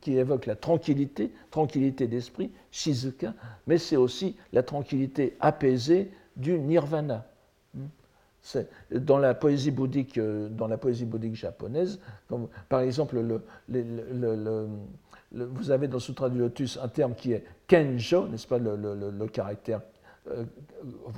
[0.02, 3.34] qui évoquent la tranquillité, tranquillité d'esprit, shizuka,
[3.68, 7.26] mais c'est aussi la tranquillité apaisée du nirvana.
[8.92, 14.68] Dans la poésie bouddhique, euh, dans la poésie bouddhique japonaise, comme, par exemple, le,
[15.34, 19.28] vous avez dans le Sutra du Lotus un terme qui est kenjo, n'est-ce pas, le,
[19.28, 19.82] caractère
[20.30, 20.46] euh,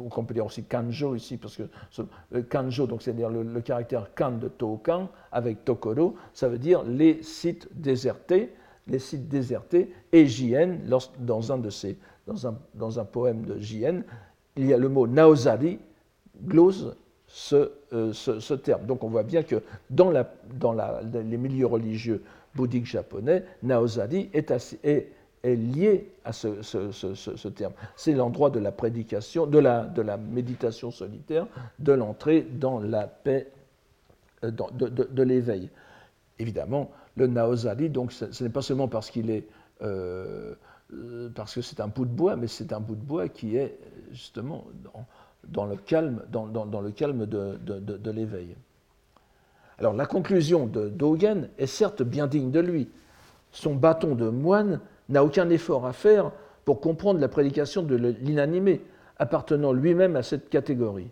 [0.09, 4.47] qu'on peut dire aussi kanjo ici, parce que kanjo, donc c'est-à-dire le, caractère kan de
[4.47, 8.53] Tokan avec Tokoro, ça veut dire les sites désertés,
[8.87, 10.77] les sites désertés, et Jien,
[11.19, 14.01] dans un de ces, dans un, poème de Jien,
[14.55, 15.79] il y a le mot naozari,
[16.43, 16.95] glose
[17.51, 18.85] euh, ce, terme.
[18.85, 22.23] Donc on voit bien que dans, les milieux religieux
[22.55, 25.09] bouddhiques japonais, Naozari est,
[25.43, 27.73] lié à ce, terme.
[27.95, 31.47] C'est l'endroit de la prédication, de la, méditation solitaire,
[31.79, 33.51] de l'entrée dans la paix,
[34.43, 35.69] euh, de, l'éveil.
[36.39, 39.47] Évidemment, le Naozari, donc ce, n'est pas seulement parce qu'il est
[39.81, 40.55] euh,
[41.33, 43.77] parce que c'est un bout de bois, mais c'est un bout de bois qui est
[44.11, 44.65] justement
[45.43, 48.55] dans, le calme, dans, le calme de, l'éveil.
[49.79, 52.89] Alors la conclusion de Dogen est certes bien digne de lui.
[53.51, 56.31] Son bâton de moine n'a aucun effort à faire
[56.63, 58.81] pour comprendre la prédication de l'inanimé,
[59.17, 61.11] appartenant lui-même à cette catégorie.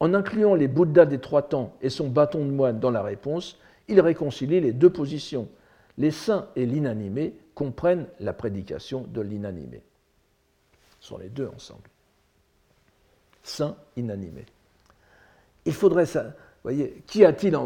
[0.00, 3.58] En incluant les Bouddhas des trois temps et son bâton de moine dans la réponse,
[3.88, 5.48] il réconcilie les deux positions.
[5.96, 9.82] Les saints et l'inanimé comprennent la prédication de l'inanimé.
[11.00, 11.88] Ce sont les deux ensemble
[13.48, 14.44] saint inanimé.
[15.64, 16.34] Il faudrait ça.
[16.62, 17.56] Voyez, qui a-t-il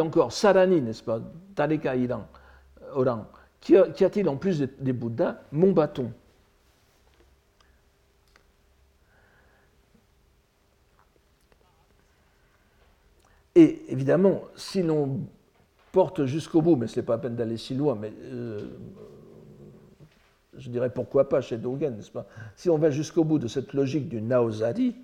[0.00, 0.32] encore?
[0.32, 1.20] Sarani, n'est-ce pas?
[1.54, 2.26] Tareka Iran,
[2.94, 3.26] Oran.
[3.60, 5.36] Qui a-t-il en plus des, Bouddhas?
[5.52, 6.12] Mon bâton.
[13.54, 15.20] Et évidemment, si l'on
[15.92, 18.70] porte jusqu'au bout, mais ce n'est pas la peine d'aller si loin, mais euh,
[20.56, 22.26] je dirais pourquoi pas chez Dogen, n'est-ce pas?
[22.56, 24.96] Si on va jusqu'au bout de cette logique du Naozari,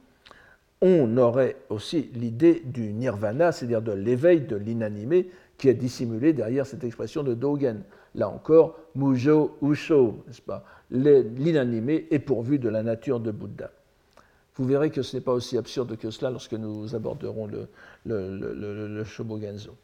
[0.80, 6.66] on aurait aussi l'idée du nirvana, c'est-à-dire de l'éveil de l'inanimé, qui est dissimulé derrière
[6.66, 7.82] cette expression de Dogen.
[8.14, 10.64] Là encore, Mujo Usho, n'est-ce pas?
[10.90, 13.70] L'inanimé est pourvu de la nature de Bouddha.
[14.54, 17.48] Vous verrez que ce n'est pas aussi absurde que cela lorsque nous aborderons
[18.04, 19.76] le, Shobogenzo.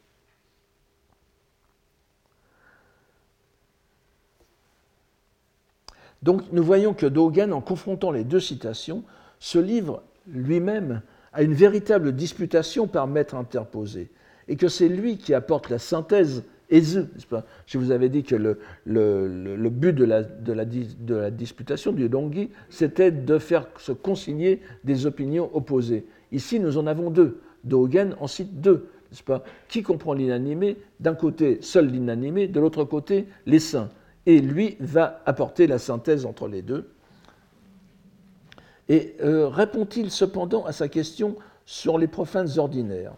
[6.23, 9.03] Donc nous voyons que Dogen, en confrontant les deux citations,
[9.39, 11.01] se livre lui-même
[11.33, 14.09] à une véritable disputation par maître interposé,
[14.47, 19.93] et que c'est lui qui apporte la synthèse Je vous avais dit que le, but
[19.93, 26.05] de la, de, disputation du Dongi, c'était de faire se consigner des opinions opposées.
[26.31, 27.41] Ici, nous en avons deux.
[27.63, 28.89] Dogen en cite deux,
[29.25, 29.43] pas?
[29.67, 30.77] Qui comprend l'inanimé?
[30.99, 33.89] D'un côté, seul l'inanimé, de l'autre côté, les saints
[34.25, 36.89] et lui va apporter la synthèse entre les deux.
[38.89, 43.13] Et euh, répond-il cependant à sa question sur les profanes ordinaires?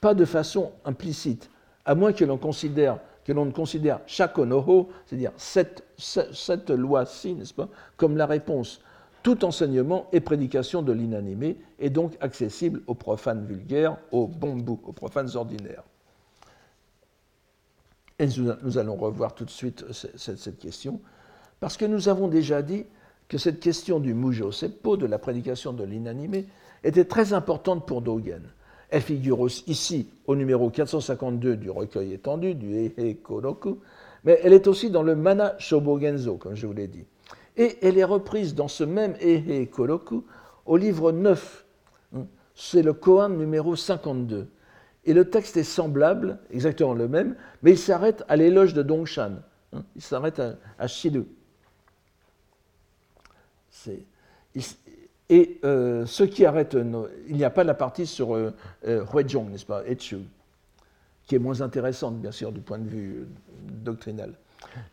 [0.00, 1.50] Pas de façon implicite,
[1.84, 7.68] à moins que l'on considère que l'on considère shakonoho, c'est-à-dire cette, cette loi-ci, n'est-ce pas,
[7.98, 8.80] comme la réponse.
[9.22, 14.92] Tout enseignement et prédication de l'inanimé est donc accessible aux profanes vulgaires, aux bambous, aux
[14.92, 15.82] profanes ordinaires.
[18.18, 18.26] Et
[18.62, 20.98] nous allons revoir tout de suite cette question,
[21.60, 22.86] parce que nous avons déjà dit
[23.28, 26.46] que cette question du Mujo Seppo, de la prédication de l'inanimé,
[26.82, 28.42] était très importante pour Dogen.
[28.90, 33.80] Elle figure ici au numéro 452 du recueil étendu, du Ehe Koroku,
[34.24, 37.04] mais elle est aussi dans le Mana Shobogenzo, comme je vous l'ai dit.
[37.56, 40.24] Et elle est reprise dans ce même Ehe Koroku
[40.64, 41.66] au livre 9.
[42.54, 44.48] C'est le Koan numéro 52.
[45.04, 49.32] Et le texte est semblable, exactement le même, mais il s'arrête à l'éloge de Dongshan.
[49.72, 49.82] Hein.
[49.96, 51.24] il s'arrête à, à Shilu.
[55.30, 56.76] Et euh, ce qui arrête,
[57.28, 58.54] il n'y a pas la partie sur euh,
[58.86, 60.18] euh Huizhong, n'est-ce pas, Echu,
[61.26, 63.26] qui est moins intéressante, bien sûr, du point de vue euh,
[63.84, 64.32] doctrinal.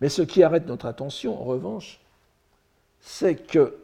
[0.01, 2.01] Mais ce qui arrête notre attention, en revanche,
[2.99, 3.75] c'est que,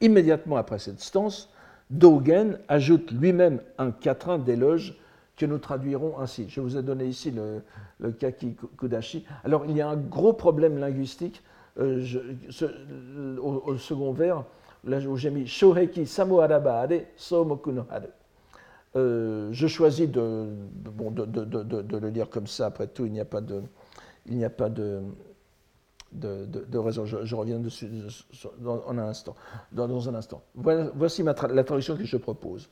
[0.00, 1.50] immédiatement après cette stance,
[1.90, 4.96] Dogen ajoute lui-même un quatrain d'éloge
[5.36, 6.48] que nous traduirons ainsi.
[6.48, 9.24] Je vous ai donné ici le, Kaki Kudashi.
[9.42, 11.42] Alors, il y a un gros problème linguistique
[11.78, 14.44] euh, au, second vers,
[14.84, 18.08] là où j'ai mis Shoheki Samuarabare Somokunohare.
[18.96, 23.20] Euh, je choisis de, bon, de, de, le lire comme ça, après tout, il n'y
[23.20, 23.62] a pas de.
[24.26, 25.02] Il a pas de
[26.78, 27.04] raison.
[27.04, 27.88] Je, reviens dessus
[28.58, 29.34] dans, un instant.
[29.72, 30.42] Dans, un instant.
[30.54, 32.68] voici la traduction que je propose.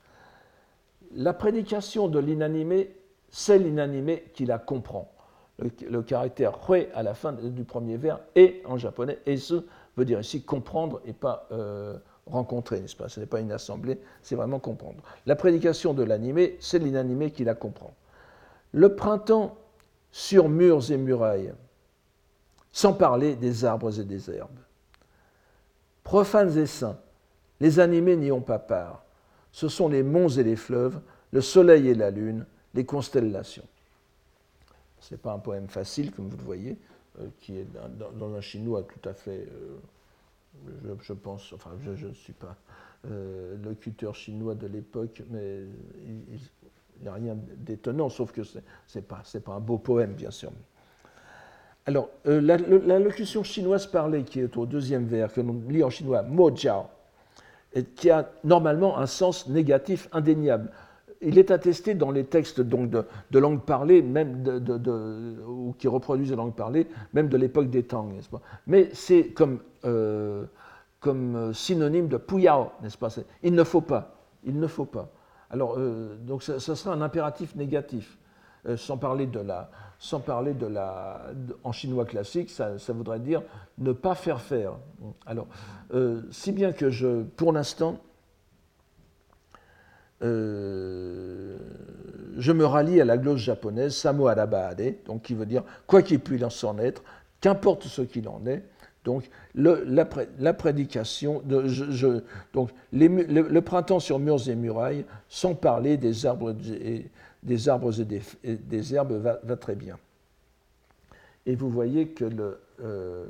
[1.15, 2.95] La prédication de l'inanimé,
[3.31, 5.11] c'est l'inanimé qui la comprend.
[5.59, 9.65] Le, caractère hui à la fin du premier vers est en japonais, et ce
[9.97, 13.09] veut dire ici comprendre et pas euh, rencontrer, n'est-ce pas?
[13.09, 15.03] Ce n'est pas une assemblée, c'est vraiment comprendre.
[15.27, 17.95] La prédication de l'animé, c'est l'inanimé qui la comprend.
[18.73, 19.57] Le printemps
[20.13, 21.53] sur murs et murailles,
[22.71, 24.61] sans parler des arbres et des herbes.
[26.05, 26.99] Profanes et saints,
[27.61, 29.05] les animés n'y ont pas part.
[29.51, 31.01] Ce sont les monts et les fleuves,
[31.33, 33.67] le soleil et la lune, les constellations.
[35.01, 36.77] Ce n'est pas un poème facile, comme vous le voyez,
[37.21, 37.67] euh, qui est
[38.19, 42.57] dans, un chinois tout à fait, euh, je, pense, enfin je ne suis pas
[43.11, 45.63] euh, locuteur chinois de l'époque, mais
[46.05, 48.59] il n'y a rien d'étonnant, sauf que ce
[48.95, 50.53] n'est pas, un beau poème, bien sûr.
[51.87, 56.23] Alors, la, locution chinoise parlée, qui est au deuxième vers, que l'on lit en chinois,
[56.23, 56.87] mo jiao,
[57.97, 60.71] qui a normalement un sens négatif indéniable.
[61.21, 66.31] Il est attesté dans les textes donc, de, langue parlée, même de, ou qui reproduisent
[66.31, 68.41] la langue parlée, même de l'époque des Tang, n'est-ce pas?
[68.67, 70.45] Mais c'est comme, euh,
[71.01, 73.09] comme synonyme de puyao, n'est-ce pas?
[73.43, 74.15] Il ne faut pas.
[74.45, 75.11] Il ne faut pas.
[75.51, 78.17] Alors, euh, donc, ce sera un impératif négatif,
[78.77, 81.27] sans parler de la, sans parler de la.
[81.65, 83.43] En chinois classique, ça, voudrait dire
[83.79, 84.75] ne pas faire faire.
[85.27, 85.49] Alors,
[85.93, 87.99] euh, si bien que je, pour l'instant,
[90.23, 91.57] euh,
[92.39, 96.21] je me rallie à la glose japonaise Samo Arabaade, donc qui veut dire quoi qu'il
[96.21, 97.03] puisse en être,
[97.41, 98.63] qu'importe ce qu'il en est.
[99.05, 100.05] Donc, la,
[100.53, 101.43] prédication,
[102.53, 107.11] donc le, printemps sur murs et murailles, sans parler des arbres et,
[107.43, 107.69] des
[108.95, 109.97] herbes va, très bien.
[111.47, 113.25] Et vous voyez que le, euh,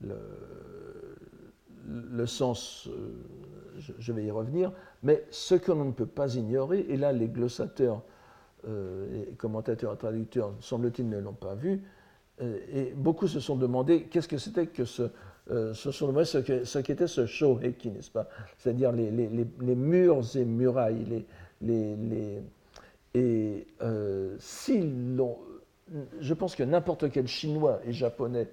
[0.00, 0.16] le,
[2.26, 3.12] sens, euh,
[3.98, 4.72] je, vais y revenir,
[5.02, 8.02] mais ce que l'on ne peut pas ignorer, et là les glossateurs,
[8.68, 11.82] euh, et commentateurs et traducteurs, semble-t-il, ne l'ont pas vu,
[12.72, 15.02] et beaucoup se sont demandé qu'est-ce que c'était que ce,
[15.46, 18.28] ce sont demandé ce qu'était ce shoheki, n'est-ce pas?
[18.56, 21.26] C'est-à-dire les, les, les, murs et murailles,
[21.60, 22.42] les,
[23.14, 24.36] et euh,
[26.20, 28.48] je pense que n'importe quel Chinois et Japonais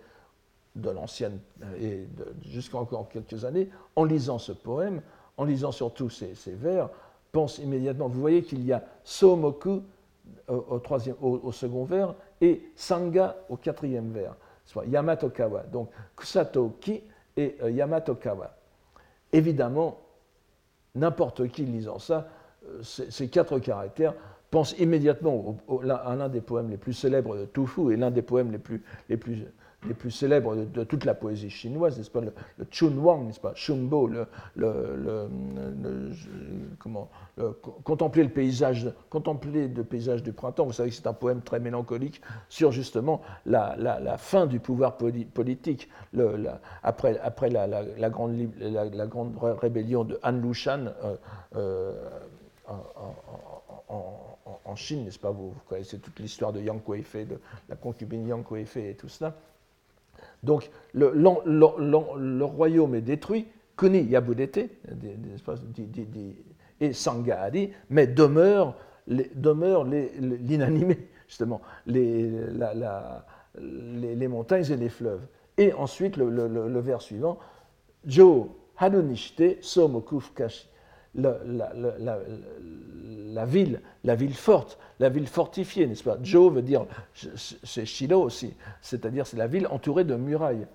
[0.77, 2.07] de l'ancienne euh, et
[2.47, 5.01] jusqu'à encore quelques années, en lisant ce poème,
[5.37, 6.89] en lisant surtout ces, vers,
[7.31, 8.07] pense immédiatement.
[8.07, 9.83] Vous voyez qu'il y a Somoku
[10.47, 15.63] au, troisième, au, second vers et Sanga au quatrième vers, soit Yamatokawa.
[15.63, 17.01] Donc Kusato Ki
[17.35, 18.55] et euh, Yamatokawa.
[19.31, 19.99] Évidemment,
[20.95, 22.27] n'importe qui lisant ça,
[22.81, 24.13] ces quatre caractères
[24.49, 25.57] pense immédiatement
[25.89, 28.83] à l'un des poèmes les plus célèbres de Tufu et l'un des poèmes les plus,
[29.09, 29.45] les plus,
[29.87, 32.33] les plus célèbres de, toute la poésie chinoise, n'est-ce pas, le,
[32.71, 35.29] Chun Wang, n'est-ce pas, Shunbo, le, le,
[36.79, 37.09] comment,
[37.83, 40.65] contempler le paysage, contempler le paysage du printemps.
[40.65, 45.89] Vous savez que c'est un poème très mélancolique sur justement la, fin du pouvoir politique,
[46.83, 50.85] après, après la, grande, la, grande rébellion de Han Lushan.
[51.03, 51.15] Euh,
[51.55, 51.93] euh,
[53.89, 58.43] en, Chine, n'est-ce pas vous, connaissez toute l'histoire de Yang Kuei-fei, de la concubine Yang
[58.43, 59.33] Kuei-fei et tout cela.
[60.47, 63.45] Donc le, royaume est détruit,
[63.75, 64.69] Kuni Yabudete,
[66.79, 68.75] et Sangadi, mais demeure,
[69.07, 72.31] l'inanimé, justement, les,
[73.55, 75.27] les, montagnes et les fleuves.
[75.57, 77.37] Et ensuite, le, vers suivant,
[78.05, 80.21] Jo Hanunishite Somoku
[81.17, 81.39] La,
[83.45, 86.17] ville, la ville forte, la ville fortifiée, n'est-ce pas?
[86.21, 90.67] Jo veut dire, c'est Shiloh aussi, c'est-à-dire c'est la ville entourée de murailles.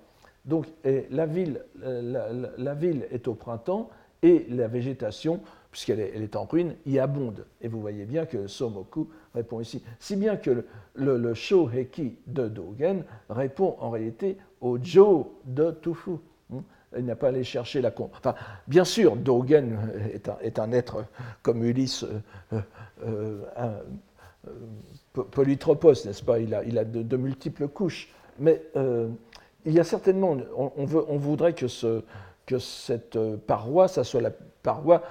[0.45, 3.89] Donc la, ville, la, ville est au printemps
[4.21, 5.39] et la végétation,
[5.71, 7.45] puisqu'elle est, est, en ruine, y abonde.
[7.61, 9.81] Et vous voyez bien que Somoku répond ici.
[9.99, 10.65] Si bien que
[10.95, 16.17] le, le, Shoheki de Dogen répond en réalité au Jo de Tufu.
[16.97, 17.91] Il n'a pas allé chercher la.
[17.97, 18.35] Enfin,
[18.67, 19.79] bien sûr, Dogen
[20.41, 21.05] est un, être
[21.41, 22.05] comme Ulysse,
[22.53, 22.59] euh,
[23.05, 26.39] euh, euh, polytropos, n'est-ce pas?
[26.39, 28.09] Il a, il a de, multiples couches.
[28.39, 28.63] Mais
[29.65, 32.03] il y a certainement, on, veut, on voudrait que, ce,
[32.45, 33.17] que cette
[33.47, 34.31] paroi, ça soit la
[34.63, 35.03] paroi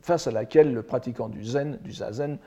[0.00, 2.38] face à laquelle le pratiquant du zen, du zazen,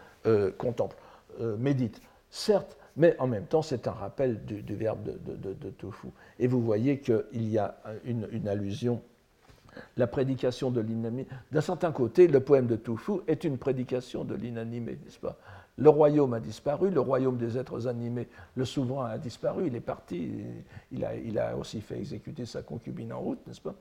[0.58, 0.98] contemple,
[1.40, 2.02] médite.
[2.30, 6.08] Certes, mais en même temps, c'est un rappel du, verbe de, tofu.
[6.40, 9.02] Et vous voyez qu'il y a une, allusion
[9.96, 11.28] la prédication de l'inanimé.
[11.52, 15.38] D'un certain côté, le poème de Toufou est une prédication de l'inanimé, n'est-ce pas?
[15.78, 19.80] Le royaume a disparu, le royaume des êtres animés, le souverain a disparu, il est
[19.80, 20.32] parti,
[20.92, 23.76] il a, aussi fait exécuter sa concubine en route, n'est-ce pas?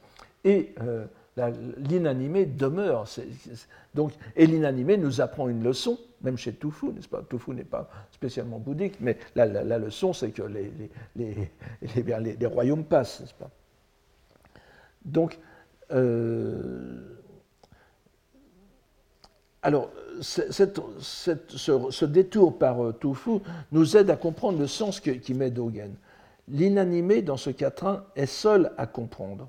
[0.47, 1.07] Euh,
[1.37, 3.05] l'inanimé demeure.
[3.95, 7.23] donc, et l'inanimé nous apprend une leçon, même chez Toufou, n'est-ce pas?
[7.23, 9.47] Toufou n'est pas spécialement bouddhique, mais la,
[9.79, 10.73] leçon, c'est que les,
[11.15, 11.51] les,
[11.95, 13.51] les, royaumes passent, n'est-ce pas?
[15.05, 15.39] Donc,
[15.93, 17.17] euh,
[19.63, 23.41] alors, ce, détour par euh, Tofu
[23.73, 25.95] nous aide à comprendre le sens qui met Dogen.
[26.49, 29.49] L'inanimé dans ce quatrain est seul à comprendre.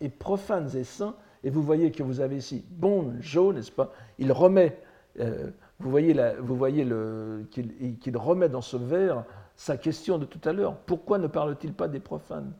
[0.00, 3.92] Et profanes et saints, et vous voyez que vous avez ici bon, Jo, n'est-ce pas?
[4.18, 4.78] Il remet,
[5.20, 6.86] euh, vous voyez, vous voyez
[7.50, 9.24] qu'il remet dans ce vers
[9.56, 10.76] sa question de tout à l'heure.
[10.76, 12.52] Pourquoi ne parle-t-il pas des profanes?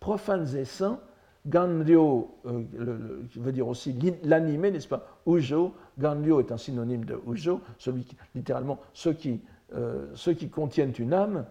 [0.00, 1.00] Profanes et saints,
[1.46, 5.06] Ganryo euh, veut dire aussi l'animé, n'est-ce pas?
[5.26, 9.40] Ujo, Ganryo est un synonyme de Ujo, celui qui, littéralement ceux qui,
[9.74, 11.44] euh, ceux qui contiennent une âme.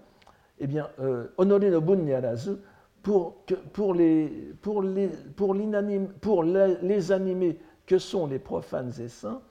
[0.60, 1.60] Eh bien, euh, Honore
[3.08, 4.58] pour, les,
[7.12, 9.42] animés que sont les profanes et saints,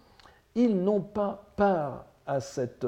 [0.54, 2.86] ils n'ont pas part à cette,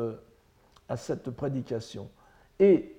[1.36, 2.10] prédication.
[2.58, 2.96] Et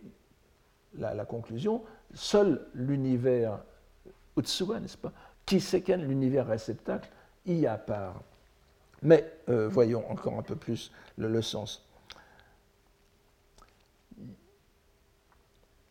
[0.98, 3.60] la, conclusion, seul l'univers
[4.36, 5.12] Utsuwa, n'est-ce pas
[5.60, 7.10] séquenne l'univers réceptacle,
[7.48, 8.22] y a part.
[9.02, 11.89] Mais euh, voyons encore un peu plus le, sens.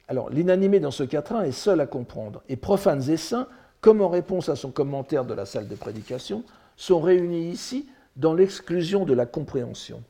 [0.09, 3.47] Alors, l'inanimé dans ce quatrain est seul à comprendre, et profanes et saints,
[3.83, 6.45] comme en réponse à son commentaire de la salle de prédication,
[6.77, 7.87] sont réunis ici
[8.17, 10.03] dans l'exclusion de la compréhension.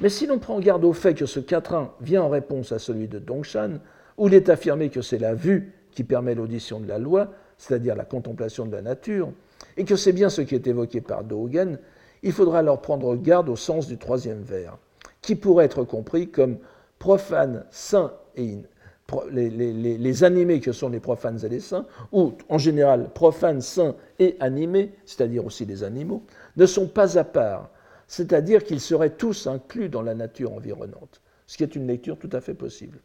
[0.00, 3.06] Mais si l'on prend garde au fait que ce quatrain vient en réponse à celui
[3.06, 3.78] de Dongshan,
[4.16, 7.94] où il est affirmé que c'est la vue qui permet l'audition de la loi, c'est-à-dire
[7.94, 9.32] la contemplation de la nature,
[9.76, 11.78] et que c'est bien ce qui est évoqué par Dogen,
[12.24, 14.76] il faudra alors prendre garde au sens du troisième vers,
[15.22, 16.58] qui pourrait être compris comme
[16.98, 18.58] profane, saint et
[19.30, 24.36] les, animés que sont les profanes et les saints, ou en général profanes, saints et
[24.40, 26.22] animés, c'est-à-dire aussi les animaux,
[26.56, 27.70] ne sont pas à part,
[28.06, 32.30] c'est-à-dire qu'ils seraient tous inclus dans la nature environnante, ce qui est une lecture tout
[32.32, 32.98] à fait possible.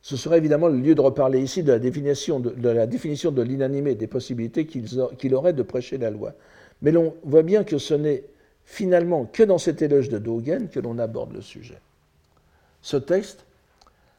[0.00, 2.84] Ce serait évidemment le lieu de reparler ici de la définition de, la
[3.44, 6.34] l'inanimé, des possibilités qu'il aurait de prêcher la loi.
[6.82, 8.24] Mais l'on voit bien que ce n'est
[8.64, 11.78] finalement que dans cet éloge de Dogen que l'on aborde le sujet.
[12.84, 13.46] Ce texte,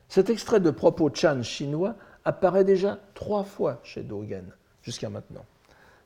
[0.09, 1.93] cet extrait de propos Chan chinois
[2.26, 4.45] apparaît déjà trois fois chez Dogen
[4.82, 5.45] jusqu'à maintenant,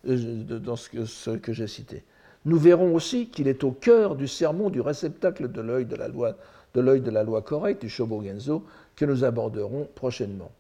[0.10, 2.04] euh, dans ce que, j'ai cité.
[2.44, 6.10] Nous verrons aussi qu'il est au cœur du sermon du réceptacle de l'œil de la
[6.10, 6.36] loi
[6.74, 8.66] de l'œil de la loi correcte du Shobogenzo
[8.98, 10.52] que nous aborderons prochainement.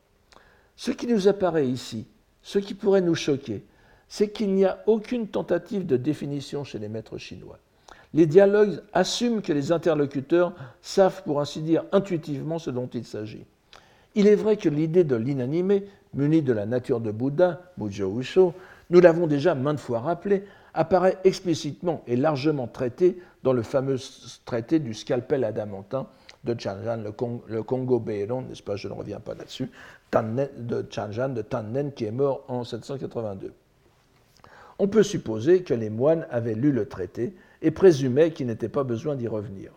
[0.78, 2.08] Ce qui nous apparaît ici,
[2.41, 3.66] ce qui pourrait nous choquer,
[4.08, 7.60] c'est qu'il n'y a aucune tentative de définition chez les maîtres chinois.
[8.14, 13.45] Les dialogues assument que les interlocuteurs savent pour ainsi dire intuitivement ce dont il s'agit.
[14.16, 18.53] Il est vrai que l'idée de l'inanimé, munie de la nature de Bouddha, Mujo Usho,
[18.89, 20.43] nous l'avons déjà maintes fois rappelé,
[20.74, 23.97] apparaît explicitement et largement traité dans le fameux
[24.45, 26.07] traité du scalpel adamantin
[26.43, 27.03] de Chanjan,
[27.47, 29.70] le, Congo Béron, n'est-ce pas, je ne reviens pas là-dessus,
[30.14, 33.53] de Chanjan, de Tannen, qui est mort en 782.
[34.80, 38.84] On peut supposer que les moines avaient lu le traité et présumaient qu'il n'était pas
[38.84, 39.72] besoin d'y revenir.